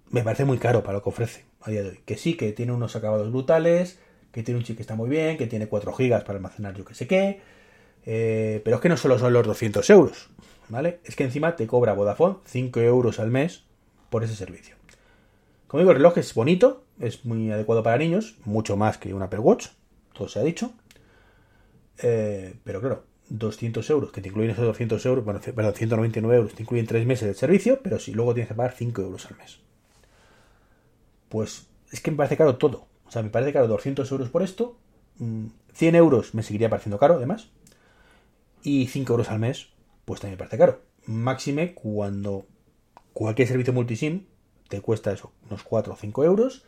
Me 0.09 0.23
parece 0.23 0.45
muy 0.45 0.57
caro 0.57 0.81
para 0.81 0.97
lo 0.97 1.03
que 1.03 1.09
ofrece. 1.09 1.45
a 1.61 1.69
día 1.69 1.83
de 1.83 1.89
hoy. 1.89 1.99
Que 2.05 2.17
sí, 2.17 2.35
que 2.35 2.51
tiene 2.53 2.71
unos 2.71 2.95
acabados 2.95 3.29
brutales, 3.29 3.99
que 4.31 4.41
tiene 4.41 4.57
un 4.59 4.63
chip 4.63 4.77
que 4.77 4.81
está 4.81 4.95
muy 4.95 5.09
bien, 5.09 5.37
que 5.37 5.47
tiene 5.47 5.67
4 5.67 5.93
GB 5.93 6.23
para 6.23 6.37
almacenar 6.37 6.73
yo 6.73 6.85
que 6.85 6.95
sé 6.95 7.07
qué. 7.07 7.41
Eh, 8.09 8.61
pero 8.63 8.77
es 8.77 8.81
que 8.81 8.87
no 8.87 8.95
solo 8.95 9.19
son 9.19 9.33
los 9.33 9.45
200 9.45 9.89
euros, 9.89 10.29
¿vale? 10.69 11.01
Es 11.03 11.17
que 11.17 11.25
encima 11.25 11.57
te 11.57 11.67
cobra 11.67 11.91
Vodafone 11.91 12.37
5 12.45 12.79
euros 12.79 13.19
al 13.19 13.31
mes 13.31 13.65
por 14.09 14.23
ese 14.23 14.33
servicio. 14.33 14.77
Como 15.67 15.81
digo, 15.81 15.91
el 15.91 15.97
reloj 15.97 16.17
es 16.17 16.33
bonito, 16.33 16.85
es 17.01 17.25
muy 17.25 17.51
adecuado 17.51 17.83
para 17.83 17.97
niños, 17.97 18.37
mucho 18.45 18.77
más 18.77 18.97
que 18.97 19.13
un 19.13 19.23
Apple 19.23 19.39
Watch, 19.39 19.67
todo 20.13 20.29
se 20.29 20.39
ha 20.39 20.43
dicho. 20.43 20.71
Eh, 22.01 22.55
pero 22.63 22.79
claro, 22.79 23.03
200 23.27 23.89
euros, 23.89 24.13
que 24.13 24.21
te 24.21 24.29
incluyen 24.29 24.51
esos 24.51 24.65
200 24.65 25.05
euros, 25.05 25.25
bueno, 25.25 25.41
perdón, 25.41 25.73
199 25.73 26.37
euros, 26.37 26.55
te 26.55 26.63
incluyen 26.63 26.87
3 26.87 27.05
meses 27.05 27.27
de 27.27 27.33
servicio, 27.33 27.81
pero 27.83 27.99
si 27.99 28.13
luego 28.13 28.33
tienes 28.33 28.47
que 28.47 28.55
pagar 28.55 28.71
5 28.71 29.01
euros 29.01 29.25
al 29.25 29.35
mes. 29.35 29.59
Pues 31.27 31.67
es 31.91 31.99
que 31.99 32.11
me 32.11 32.15
parece 32.15 32.37
caro 32.37 32.55
todo. 32.55 32.87
O 33.05 33.11
sea, 33.11 33.21
me 33.21 33.29
parece 33.29 33.51
caro 33.51 33.67
200 33.67 34.09
euros 34.13 34.29
por 34.29 34.43
esto, 34.43 34.77
100 35.17 35.93
mm, 35.93 35.95
euros 35.97 36.33
me 36.33 36.43
seguiría 36.43 36.69
pareciendo 36.69 36.99
caro, 36.99 37.15
además, 37.15 37.49
y 38.67 38.85
5 38.87 39.13
euros 39.13 39.31
al 39.31 39.39
mes, 39.39 39.69
pues 40.03 40.19
también 40.19 40.33
me 40.33 40.39
parece 40.39 40.57
caro. 40.57 40.81
Máxime 41.05 41.73
cuando 41.73 42.45
cualquier 43.13 43.47
servicio 43.47 43.71
multisim 43.71 44.25
te 44.67 44.81
cuesta 44.81 45.13
eso, 45.13 45.31
unos 45.47 45.63
4 45.63 45.93
o 45.93 45.95
5 45.95 46.25
euros. 46.25 46.65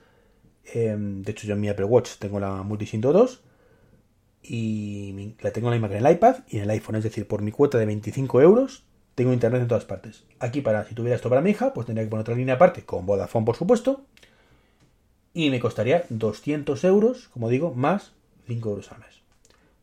Em, 0.73 1.23
de 1.23 1.31
hecho, 1.31 1.45
yo 1.45 1.55
en 1.55 1.59
mi 1.59 1.67
Apple 1.67 1.83
Watch 1.83 2.11
tengo 2.17 2.39
la 2.39 2.63
Multisim 2.63 3.01
2 3.01 3.43
y 4.43 5.35
la 5.41 5.51
tengo 5.51 5.73
en 5.73 5.81
la 5.81 5.89
que 5.89 5.97
en 5.97 6.05
el 6.05 6.13
iPad 6.13 6.37
y 6.47 6.57
en 6.57 6.63
el 6.63 6.69
iPhone. 6.69 6.95
Es 6.95 7.03
decir, 7.03 7.27
por 7.27 7.41
mi 7.41 7.51
cuota 7.51 7.77
de 7.77 7.85
25 7.85 8.41
euros 8.41 8.85
tengo 9.15 9.33
internet 9.33 9.63
en 9.63 9.67
todas 9.67 9.83
partes. 9.83 10.23
Aquí, 10.39 10.61
para 10.61 10.85
si 10.85 10.95
tuviera 10.95 11.17
esto 11.17 11.27
para 11.27 11.41
mi 11.41 11.49
hija, 11.49 11.73
pues 11.73 11.85
tendría 11.85 12.05
que 12.05 12.09
poner 12.09 12.21
otra 12.21 12.35
línea 12.35 12.55
aparte, 12.55 12.85
con 12.85 13.05
Vodafone, 13.05 13.45
por 13.45 13.57
supuesto. 13.57 14.05
Y 15.33 15.49
me 15.49 15.59
costaría 15.59 16.05
200 16.07 16.81
euros, 16.85 17.27
como 17.27 17.49
digo, 17.49 17.73
más 17.73 18.13
5 18.47 18.69
euros 18.69 18.89
al 18.93 18.99
mes. 18.99 19.18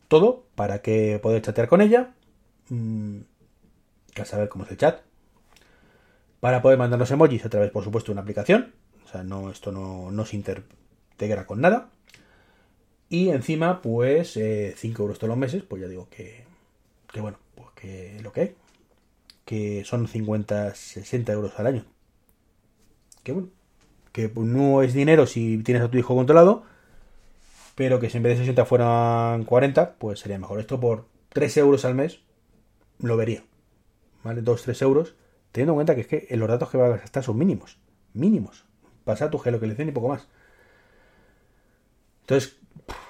Todo 0.08 0.46
para 0.54 0.82
que 0.82 1.18
poder 1.22 1.42
chatear 1.42 1.68
con 1.68 1.80
ella. 1.80 2.14
Mmm, 2.68 3.20
saber 4.24 4.48
cómo 4.48 4.64
es 4.64 4.70
el 4.70 4.78
chat, 4.78 5.02
para 6.40 6.62
poder 6.62 6.78
mandar 6.78 6.98
los 6.98 7.10
emojis 7.10 7.44
a 7.44 7.50
través, 7.50 7.70
por 7.70 7.84
supuesto, 7.84 8.08
de 8.08 8.12
una 8.12 8.22
aplicación. 8.22 8.74
O 9.04 9.08
sea, 9.08 9.22
no, 9.22 9.50
esto 9.50 9.72
no, 9.72 10.24
se 10.24 10.36
integra 10.36 11.46
con 11.46 11.60
nada. 11.60 11.90
Y 13.08 13.28
encima, 13.28 13.82
pues, 13.82 14.32
5 14.32 14.40
eh, 14.40 14.74
euros 14.98 15.18
todos 15.18 15.28
los 15.28 15.38
meses, 15.38 15.62
pues 15.62 15.82
ya 15.82 15.88
digo 15.88 16.08
que, 16.10 16.44
que 17.12 17.20
bueno, 17.20 17.38
pues 17.54 17.68
que 17.74 18.20
lo 18.22 18.32
que 18.32 18.40
hay. 18.40 18.54
Que 19.44 19.84
son 19.84 20.08
50, 20.08 20.74
60 20.74 21.32
euros 21.32 21.52
al 21.58 21.68
año. 21.68 21.84
Que 23.22 23.32
bueno, 23.32 23.48
que 24.12 24.30
no 24.34 24.82
es 24.82 24.92
dinero 24.92 25.26
si 25.26 25.58
tienes 25.58 25.82
a 25.82 25.90
tu 25.90 25.98
hijo 25.98 26.14
controlado, 26.16 26.64
pero 27.76 28.00
que 28.00 28.10
si 28.10 28.16
en 28.16 28.24
vez 28.24 28.32
de 28.32 28.44
60 28.44 28.64
fueran 28.64 29.44
40, 29.44 29.94
pues 29.98 30.18
sería 30.18 30.38
mejor. 30.38 30.58
Esto 30.58 30.80
por 30.80 31.06
3 31.28 31.58
euros 31.58 31.84
al 31.84 31.94
mes 31.94 32.20
lo 32.98 33.16
vería. 33.16 33.44
¿Vale? 34.24 34.42
2-3 34.42 34.82
euros 34.82 35.14
teniendo 35.52 35.72
en 35.72 35.76
cuenta 35.76 35.94
que 35.94 36.00
es 36.02 36.06
que 36.06 36.36
los 36.36 36.48
datos 36.48 36.68
que 36.68 36.76
vas 36.76 36.92
a 36.92 36.96
gastar 36.98 37.22
son 37.22 37.38
mínimos, 37.38 37.78
mínimos. 38.12 38.66
Pasa 39.04 39.30
tu 39.30 39.38
geolocalización 39.38 39.88
y 39.88 39.92
poco 39.92 40.08
más. 40.08 40.26
Entonces, 42.22 42.58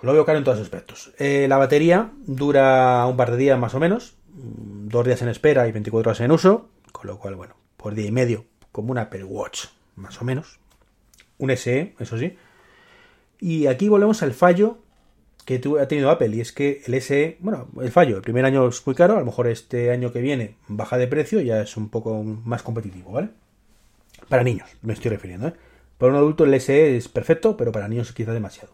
lo 0.02 0.12
veo 0.12 0.24
caro 0.24 0.38
en 0.38 0.44
todos 0.44 0.58
los 0.58 0.66
aspectos. 0.66 1.12
Eh, 1.18 1.46
la 1.48 1.56
batería 1.56 2.12
dura 2.26 3.06
un 3.06 3.16
par 3.16 3.30
de 3.30 3.36
días 3.36 3.58
más 3.58 3.74
o 3.74 3.80
menos, 3.80 4.16
mm, 4.28 4.88
dos 4.88 5.06
días 5.06 5.22
en 5.22 5.28
espera 5.28 5.66
y 5.66 5.72
24 5.72 6.10
horas 6.10 6.20
en 6.20 6.30
uso, 6.30 6.68
con 6.92 7.06
lo 7.06 7.18
cual, 7.18 7.34
bueno, 7.34 7.56
por 7.76 7.94
día 7.94 8.06
y 8.06 8.12
medio, 8.12 8.44
como 8.70 8.92
un 8.92 8.98
Apple 8.98 9.24
Watch, 9.24 9.66
más 9.94 10.20
o 10.20 10.24
menos. 10.24 10.60
Un 11.38 11.50
SE, 11.50 11.94
eso 11.98 12.18
sí. 12.18 12.36
Y 13.40 13.66
aquí 13.66 13.88
volvemos 13.88 14.22
al 14.22 14.32
fallo 14.32 14.78
que 15.46 15.60
ha 15.80 15.88
tenido 15.88 16.10
Apple 16.10 16.34
y 16.34 16.40
es 16.40 16.52
que 16.52 16.82
el 16.86 17.00
SE, 17.00 17.36
bueno, 17.38 17.68
el 17.80 17.92
fallo, 17.92 18.16
el 18.16 18.22
primer 18.22 18.44
año 18.44 18.66
es 18.66 18.84
muy 18.84 18.96
caro, 18.96 19.14
a 19.14 19.20
lo 19.20 19.24
mejor 19.24 19.46
este 19.46 19.92
año 19.92 20.12
que 20.12 20.20
viene 20.20 20.56
baja 20.66 20.98
de 20.98 21.06
precio 21.06 21.40
ya 21.40 21.60
es 21.60 21.76
un 21.76 21.88
poco 21.88 22.22
más 22.24 22.64
competitivo, 22.64 23.12
¿vale? 23.12 23.28
Para 24.28 24.42
niños, 24.42 24.68
me 24.82 24.92
estoy 24.92 25.12
refiriendo, 25.12 25.48
¿eh? 25.48 25.54
Para 25.98 26.12
un 26.12 26.18
adulto 26.18 26.44
el 26.44 26.60
SE 26.60 26.96
es 26.96 27.08
perfecto, 27.08 27.56
pero 27.56 27.70
para 27.70 27.86
niños 27.86 28.12
quizá 28.12 28.32
demasiado. 28.32 28.72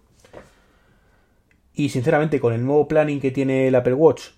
Y 1.74 1.90
sinceramente, 1.90 2.40
con 2.40 2.52
el 2.52 2.64
nuevo 2.64 2.88
planning 2.88 3.20
que 3.20 3.30
tiene 3.30 3.68
el 3.68 3.74
Apple 3.74 3.94
Watch 3.94 4.30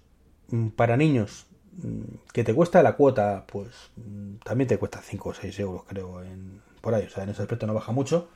mm, 0.49 0.69
para 0.69 0.97
niños, 0.97 1.47
mm, 1.83 2.33
que 2.33 2.45
te 2.45 2.53
cuesta 2.53 2.83
la 2.83 2.95
cuota, 2.97 3.45
pues 3.47 3.69
mm, 3.97 4.37
también 4.45 4.69
te 4.69 4.79
cuesta 4.79 5.01
5 5.01 5.29
o 5.29 5.35
6 5.35 5.59
euros, 5.61 5.85
creo, 5.87 6.23
en, 6.23 6.61
por 6.81 6.95
ahí. 6.95 7.05
O 7.05 7.11
sea, 7.11 7.25
en 7.25 7.31
ese 7.31 7.43
aspecto 7.43 7.67
no 7.67 7.75
baja 7.75 7.93
mucho, 7.93 8.29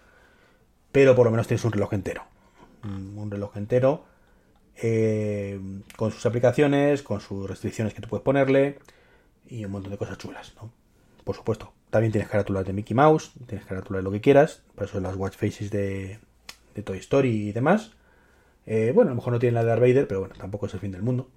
pero 0.93 1.15
por 1.15 1.27
lo 1.27 1.31
menos 1.31 1.47
tienes 1.47 1.65
un 1.65 1.73
reloj 1.73 1.93
entero 1.93 2.25
un 2.85 3.31
reloj 3.31 3.57
entero 3.57 4.05
eh, 4.77 5.61
con 5.97 6.13
sus 6.13 6.25
aplicaciones, 6.27 7.03
con 7.03 7.21
sus 7.21 7.49
restricciones 7.49 7.95
que 7.95 8.01
tú 8.01 8.09
puedes 8.09 8.23
ponerle 8.23 8.79
y 9.49 9.65
un 9.65 9.73
montón 9.73 9.91
de 9.91 9.99
cosas 9.99 10.19
chulas, 10.19 10.55
¿no? 10.57 10.71
Por 11.25 11.37
supuesto, 11.37 11.73
también 11.91 12.13
tienes 12.13 12.31
carátulas 12.31 12.65
de 12.65 12.73
Mickey 12.73 12.95
Mouse, 12.95 13.33
tienes 13.47 13.67
carátulas 13.67 14.01
de 14.01 14.05
lo 14.05 14.11
que 14.11 14.21
quieras, 14.21 14.63
por 14.75 14.85
eso 14.85 15.01
las 15.01 15.17
watch 15.17 15.35
faces 15.35 15.71
de, 15.71 16.21
Toy 16.85 16.99
Story 16.99 17.49
y 17.49 17.53
demás. 17.53 17.91
Eh, 18.65 18.93
bueno, 18.95 19.11
a 19.11 19.13
lo 19.13 19.17
mejor 19.17 19.33
no 19.33 19.39
tiene 19.39 19.55
la 19.55 19.65
de 19.65 19.69
Darth 19.69 20.07
pero 20.07 20.21
bueno, 20.21 20.37
tampoco 20.39 20.67
es 20.67 20.75
el 20.75 20.81
fin 20.81 20.93
del 20.93 21.03
mundo. 21.03 21.29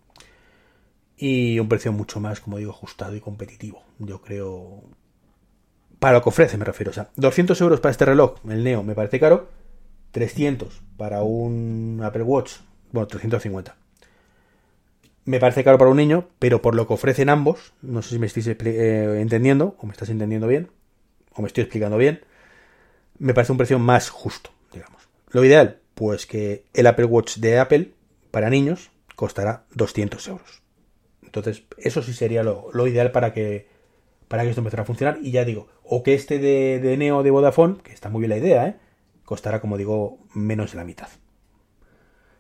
Y 1.18 1.60
un 1.60 1.68
precio 1.68 1.92
mucho 1.92 2.20
más, 2.20 2.42
como 2.42 2.58
digo, 2.58 2.72
ajustado 2.72 3.16
y 3.16 3.22
competitivo. 3.22 3.84
Yo 4.00 4.22
creo. 4.22 4.84
Para 6.02 6.14
lo 6.14 6.24
que 6.24 6.30
ofrece, 6.30 6.58
me 6.58 6.66
refiero. 6.66 6.90
O 6.90 6.94
sea, 6.96 7.12
200 7.18 7.62
euros 7.62 7.80
para 7.80 7.92
este 7.92 8.06
reloj, 8.06 8.40
el 8.50 8.64
Neo, 8.64 8.82
me 8.82 8.96
parece 8.96 9.20
caro 9.20 9.50
300 10.10 10.82
para 10.98 11.22
un 11.22 12.02
Apple 12.04 12.24
Watch, 12.24 12.54
bueno, 12.92 13.06
350. 13.06 13.76
Me 15.26 15.40
parece 15.40 15.64
caro 15.64 15.78
para 15.78 15.92
un 15.92 15.98
niño, 15.98 16.28
pero 16.40 16.60
por 16.60 16.74
lo 16.74 16.88
que 16.88 16.96
ofrecen 16.96 17.30
ambos, 17.30 17.74
no 17.84 18.02
sé 18.02 18.16
si 18.16 18.18
me 18.18 18.26
estáis 18.26 18.48
eh, 18.48 19.22
entendiendo, 19.22 19.76
o 19.78 19.86
me 19.86 19.92
estás 19.92 20.10
entendiendo 20.10 20.48
bien, 20.48 20.72
o 21.36 21.44
me 21.44 21.48
estoy 21.48 21.66
explicando 21.66 21.98
bien, 21.98 22.22
me 23.20 23.36
parece 23.36 23.52
un 23.52 23.60
precio 23.60 23.78
más 23.78 24.10
justo, 24.10 24.50
digamos. 24.74 25.08
Lo 25.30 25.46
ideal, 25.46 25.82
pues 25.94 26.26
que 26.26 26.66
el 26.74 26.88
Apple 26.88 27.06
Watch 27.06 27.38
de 27.38 27.60
Apple 27.60 27.92
para 28.32 28.50
niños 28.50 28.90
costará 29.16 29.66
200 29.76 30.28
euros. 30.30 30.64
Entonces, 31.22 31.62
eso 31.78 32.02
sí 32.02 32.14
sería 32.14 32.42
lo, 32.42 32.88
ideal 32.88 33.12
para 33.12 33.34
que, 33.34 33.68
para 34.32 34.44
que 34.44 34.50
esto 34.50 34.62
empezara 34.62 34.84
a 34.84 34.86
funcionar. 34.86 35.20
Y 35.22 35.32
ya 35.32 35.44
digo, 35.44 35.68
o 35.84 36.04
que 36.04 36.14
este 36.14 36.40
de, 36.40 36.96
Neo 36.96 37.22
de 37.22 37.32
Vodafone, 37.32 37.80
que 37.84 37.92
está 37.92 38.08
muy 38.08 38.22
bien 38.22 38.30
la 38.30 38.38
idea, 38.38 38.66
¿eh? 38.66 38.76
costará, 39.26 39.60
como 39.60 39.76
digo, 39.78 40.20
menos 40.34 40.72
de 40.72 40.78
la 40.78 40.86
mitad. 40.86 41.10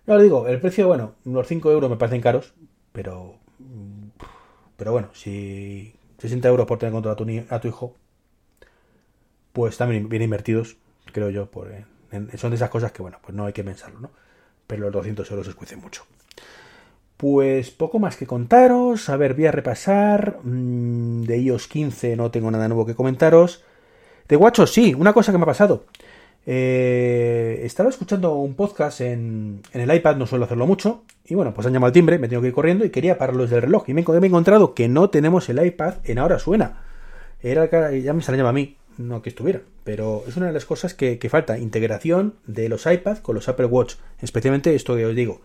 Ya 0.08 0.14
os 0.14 0.24
digo, 0.24 0.48
el 0.48 0.62
precio, 0.62 0.88
bueno, 0.88 1.16
unos 1.26 1.48
5 1.48 1.70
euros 1.70 1.90
me 1.90 1.98
parecen 1.98 2.22
caros, 2.22 2.54
pero. 2.94 3.36
Pero 4.78 4.94
bueno, 4.94 5.10
si 5.12 5.94
60 6.20 6.48
euros 6.48 6.66
por 6.66 6.80
tener 6.80 6.94
control 6.94 7.12
a 7.12 7.18
tu, 7.18 7.54
a 7.54 7.60
tu 7.60 7.68
hijo, 7.68 7.94
pues 9.52 9.76
también 9.76 10.08
bien 10.08 10.22
invertidos, 10.22 10.78
creo 11.12 11.30
yo. 11.30 11.52
Por, 11.52 11.74
son 12.38 12.52
de 12.52 12.56
esas 12.56 12.70
cosas 12.70 12.94
que, 12.94 13.02
bueno, 13.02 13.20
pues 13.22 13.36
no 13.36 13.46
hay 13.46 13.54
que 13.54 13.66
pensarlo, 13.66 14.00
¿no? 14.00 14.12
Pero 14.66 14.84
los 14.84 14.94
200 14.94 15.30
euros 15.30 15.46
se 15.46 15.50
escuecen 15.50 15.82
mucho. 15.82 16.06
Pues 17.22 17.70
poco 17.70 18.00
más 18.00 18.18
que 18.18 18.26
contaros. 18.26 19.08
A 19.10 19.16
ver, 19.16 19.36
voy 19.36 19.46
a 19.46 19.52
repasar. 19.52 20.40
Mm, 20.42 21.22
de 21.22 21.38
iOS 21.38 21.68
15 21.68 22.16
no 22.16 22.32
tengo 22.32 22.50
nada 22.50 22.68
nuevo 22.68 22.84
que 22.84 22.96
comentaros. 22.96 23.64
De 24.28 24.36
WatchOS, 24.36 24.74
sí, 24.74 24.96
una 24.96 25.14
cosa 25.14 25.32
que 25.32 25.38
me 25.38 25.44
ha 25.44 25.46
pasado. 25.46 25.86
Eh, 26.48 27.62
estaba 27.64 27.90
escuchando 27.90 28.34
un 28.38 28.56
podcast 28.56 29.02
en, 29.02 29.62
el 29.72 29.94
iPad, 29.94 30.16
no 30.16 30.26
suelo 30.26 30.46
hacerlo 30.46 30.66
mucho, 30.66 31.04
y 31.24 31.36
bueno, 31.36 31.54
pues 31.54 31.68
han 31.68 31.74
llamado 31.74 31.90
al 31.90 31.94
timbre, 31.94 32.18
me 32.18 32.28
tengo 32.28 32.42
que 32.42 32.48
ir 32.48 32.56
corriendo 32.56 32.86
y 32.86 32.90
quería 32.90 33.20
pararlo 33.20 33.44
desde 33.44 33.58
el 33.58 33.62
reloj. 33.62 33.88
Y 33.88 33.94
me, 33.94 34.02
he 34.02 34.26
encontrado 34.26 34.74
que 34.74 34.90
no 34.90 35.12
tenemos 35.12 35.48
el 35.50 35.64
iPad 35.64 35.98
en 36.06 36.18
ahora 36.18 36.40
suena. 36.40 36.82
Era, 37.44 37.70
ya 37.92 38.14
me 38.14 38.20
extrañaba 38.20 38.50
a 38.50 38.54
mí, 38.54 38.78
no 38.98 39.22
que 39.22 39.30
estuviera, 39.30 39.62
pero 39.84 40.24
es 40.28 40.38
una 40.38 40.48
de 40.48 40.54
las 40.54 40.66
cosas 40.66 40.96
que, 40.96 41.20
falta, 41.30 41.60
integración 41.60 42.34
de 42.48 42.68
los 42.68 42.88
iPad 42.88 43.20
con 43.20 43.36
los 43.36 43.48
Apple 43.48 43.68
Watch, 43.68 43.98
especialmente 44.24 44.74
esto 44.74 44.96
que 44.96 45.06
os 45.06 45.16
digo, 45.16 45.42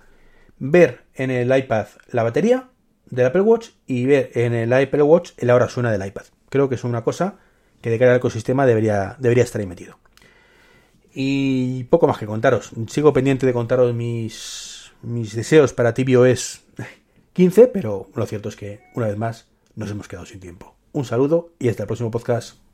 ver 0.59 1.05
en 1.15 1.31
el 1.31 1.57
iPad 1.57 1.87
la 2.11 2.23
batería 2.23 2.69
del 3.07 3.27
Apple 3.27 3.43
Watch 3.43 3.71
y 3.87 4.07
ver 4.07 4.31
en 4.35 4.55
el 4.55 4.73
Apple 4.73 5.03
Watch 5.03 5.33
el 5.37 5.51
ahora 5.51 5.69
suena 5.69 5.93
del 5.93 6.07
iPad. 6.07 6.25
Creo 6.49 6.69
que 6.69 6.75
es 6.77 6.85
una 6.85 7.05
cosa 7.05 7.37
que 7.81 7.91
de 7.91 7.99
cara 7.99 8.13
al 8.13 8.19
ecosistema 8.19 8.67
debería, 8.67 9.17
debería 9.19 9.45
estar 9.45 9.61
ahí 9.61 9.67
metido. 9.67 9.99
Y 11.15 11.85
poco 11.85 12.07
más 12.07 12.19
que 12.19 12.27
contaros. 12.27 12.73
Sigo 12.89 13.13
pendiente 13.13 13.47
de 13.47 13.53
contaros 13.53 13.95
mis, 13.95 14.93
mis 15.03 15.35
deseos 15.35 15.73
para 15.73 15.95
tvOS 15.95 16.63
15, 17.33 17.69
pero 17.69 18.09
lo 18.15 18.27
cierto 18.27 18.49
es 18.49 18.57
que, 18.57 18.81
una 18.95 19.07
vez 19.07 19.17
más, 19.17 19.47
nos 19.75 19.91
hemos 19.91 20.09
quedado 20.09 20.27
sin 20.27 20.41
tiempo. 20.41 20.75
Un 20.93 21.05
saludo 21.05 21.53
y 21.59 21.69
hasta 21.69 21.83
el 21.83 21.87
próximo 21.87 22.11
podcast. 22.11 22.66